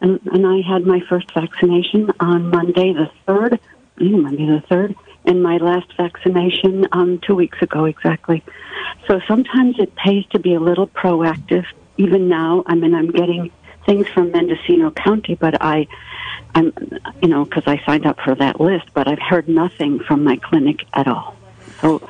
[0.00, 3.58] and, and I had my first vaccination on Monday the 3rd,
[3.98, 8.44] Monday the 3rd, and my last vaccination um, two weeks ago exactly.
[9.06, 11.66] So sometimes it pays to be a little proactive.
[11.96, 13.50] Even now, I mean, I'm getting
[13.86, 15.88] things from Mendocino County, but I,
[16.54, 16.72] I'm,
[17.22, 20.36] you know, because I signed up for that list, but I've heard nothing from my
[20.36, 21.34] clinic at all.
[21.80, 22.08] So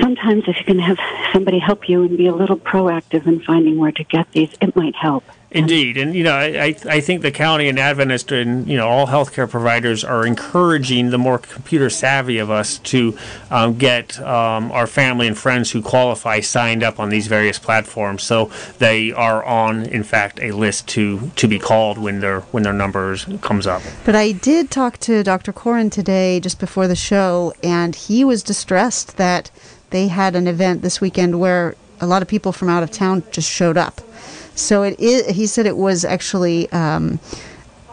[0.00, 0.98] sometimes if you can have
[1.32, 4.74] somebody help you and be a little proactive in finding where to get these, it
[4.76, 5.24] might help.
[5.54, 8.88] Indeed, and you know, I, I I think the county and Adventist and you know
[8.88, 13.18] all healthcare providers are encouraging the more computer savvy of us to
[13.50, 18.22] um, get um, our family and friends who qualify signed up on these various platforms,
[18.22, 22.62] so they are on, in fact, a list to to be called when their when
[22.62, 23.82] their numbers comes up.
[24.06, 25.52] But I did talk to Dr.
[25.52, 29.50] Coren today just before the show, and he was distressed that
[29.92, 33.22] they had an event this weekend where a lot of people from out of town
[33.30, 34.00] just showed up.
[34.54, 35.26] So it is.
[35.34, 36.70] He said it was actually.
[36.72, 37.20] Um,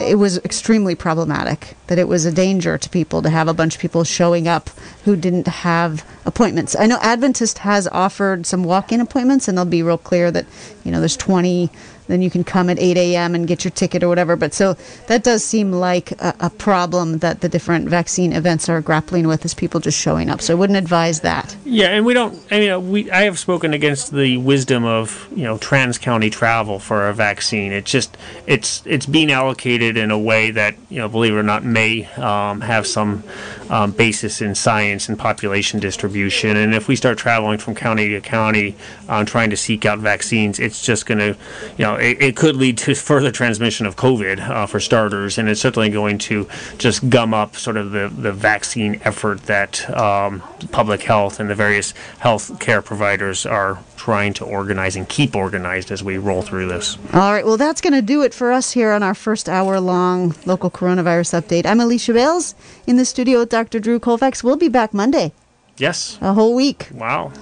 [0.00, 3.74] it was extremely problematic that it was a danger to people to have a bunch
[3.74, 4.70] of people showing up
[5.04, 6.74] who didn't have appointments.
[6.74, 10.46] I know Adventist has offered some walk-in appointments, and they'll be real clear that
[10.84, 11.70] you know there's 20.
[12.10, 13.34] Then you can come at 8 a.m.
[13.34, 14.36] and get your ticket or whatever.
[14.36, 14.74] But so
[15.06, 19.44] that does seem like a, a problem that the different vaccine events are grappling with
[19.44, 20.40] is people just showing up.
[20.40, 21.56] So I wouldn't advise that.
[21.64, 22.38] Yeah, and we don't.
[22.50, 26.78] I mean, we I have spoken against the wisdom of you know trans county travel
[26.78, 27.72] for a vaccine.
[27.72, 31.42] It's just it's it's being allocated in a way that you know, believe it or
[31.42, 33.22] not, may um, have some
[33.70, 36.56] um, basis in science and population distribution.
[36.56, 38.74] And if we start traveling from county to county,
[39.08, 41.36] um, trying to seek out vaccines, it's just going to,
[41.78, 45.48] you know, it, it could lead to further transmission of COVID uh, for starters, and
[45.48, 46.48] it's certainly going to
[46.78, 50.42] just gum up sort of the the vaccine effort that um,
[50.72, 55.90] public health and the various health care providers are trying to organize and keep organized
[55.90, 56.96] as we roll through this.
[57.12, 59.78] All right, well, that's going to do it for us here on our first hour
[59.78, 61.66] long local coronavirus update.
[61.66, 62.54] I'm Alicia Bales
[62.86, 63.78] in the studio with Dr.
[63.78, 64.42] Drew Colfax.
[64.42, 65.32] We'll be back Monday,
[65.76, 66.18] Yes.
[66.22, 67.32] a whole week, Wow.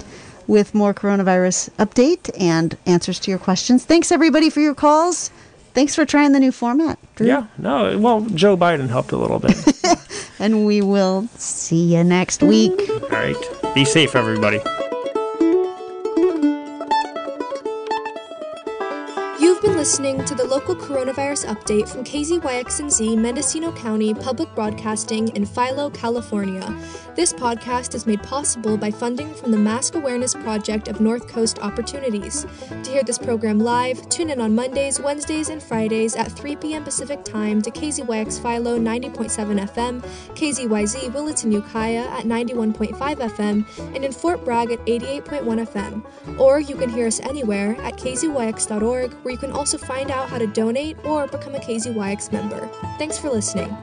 [0.49, 3.85] With more coronavirus update and answers to your questions.
[3.85, 5.29] Thanks, everybody, for your calls.
[5.75, 7.27] Thanks for trying the new format, Drew.
[7.27, 7.45] Yeah.
[7.59, 7.97] No.
[7.99, 9.55] Well, Joe Biden helped a little bit.
[10.39, 12.73] and we will see you next week.
[12.89, 13.37] All right.
[13.75, 14.59] Be safe, everybody.
[19.59, 25.45] You've been listening to the local coronavirus update from KZYX&Z Mendocino County Public Broadcasting in
[25.45, 26.73] Philo, California.
[27.13, 31.59] This podcast is made possible by funding from the Mask Awareness Project of North Coast
[31.59, 32.45] Opportunities.
[32.69, 36.85] To hear this program live, tune in on Mondays, Wednesdays, and Fridays at 3 p.m.
[36.85, 40.01] Pacific Time to KZYX Philo 90.7 FM,
[40.35, 46.39] KZYZ Willits Ukiah at 91.5 FM, and in Fort Bragg at 88.1 FM.
[46.39, 50.37] Or you can hear us anywhere at kzyx.org, where you can also find out how
[50.37, 52.67] to donate or become a KZYX member.
[52.99, 53.75] Thanks for listening.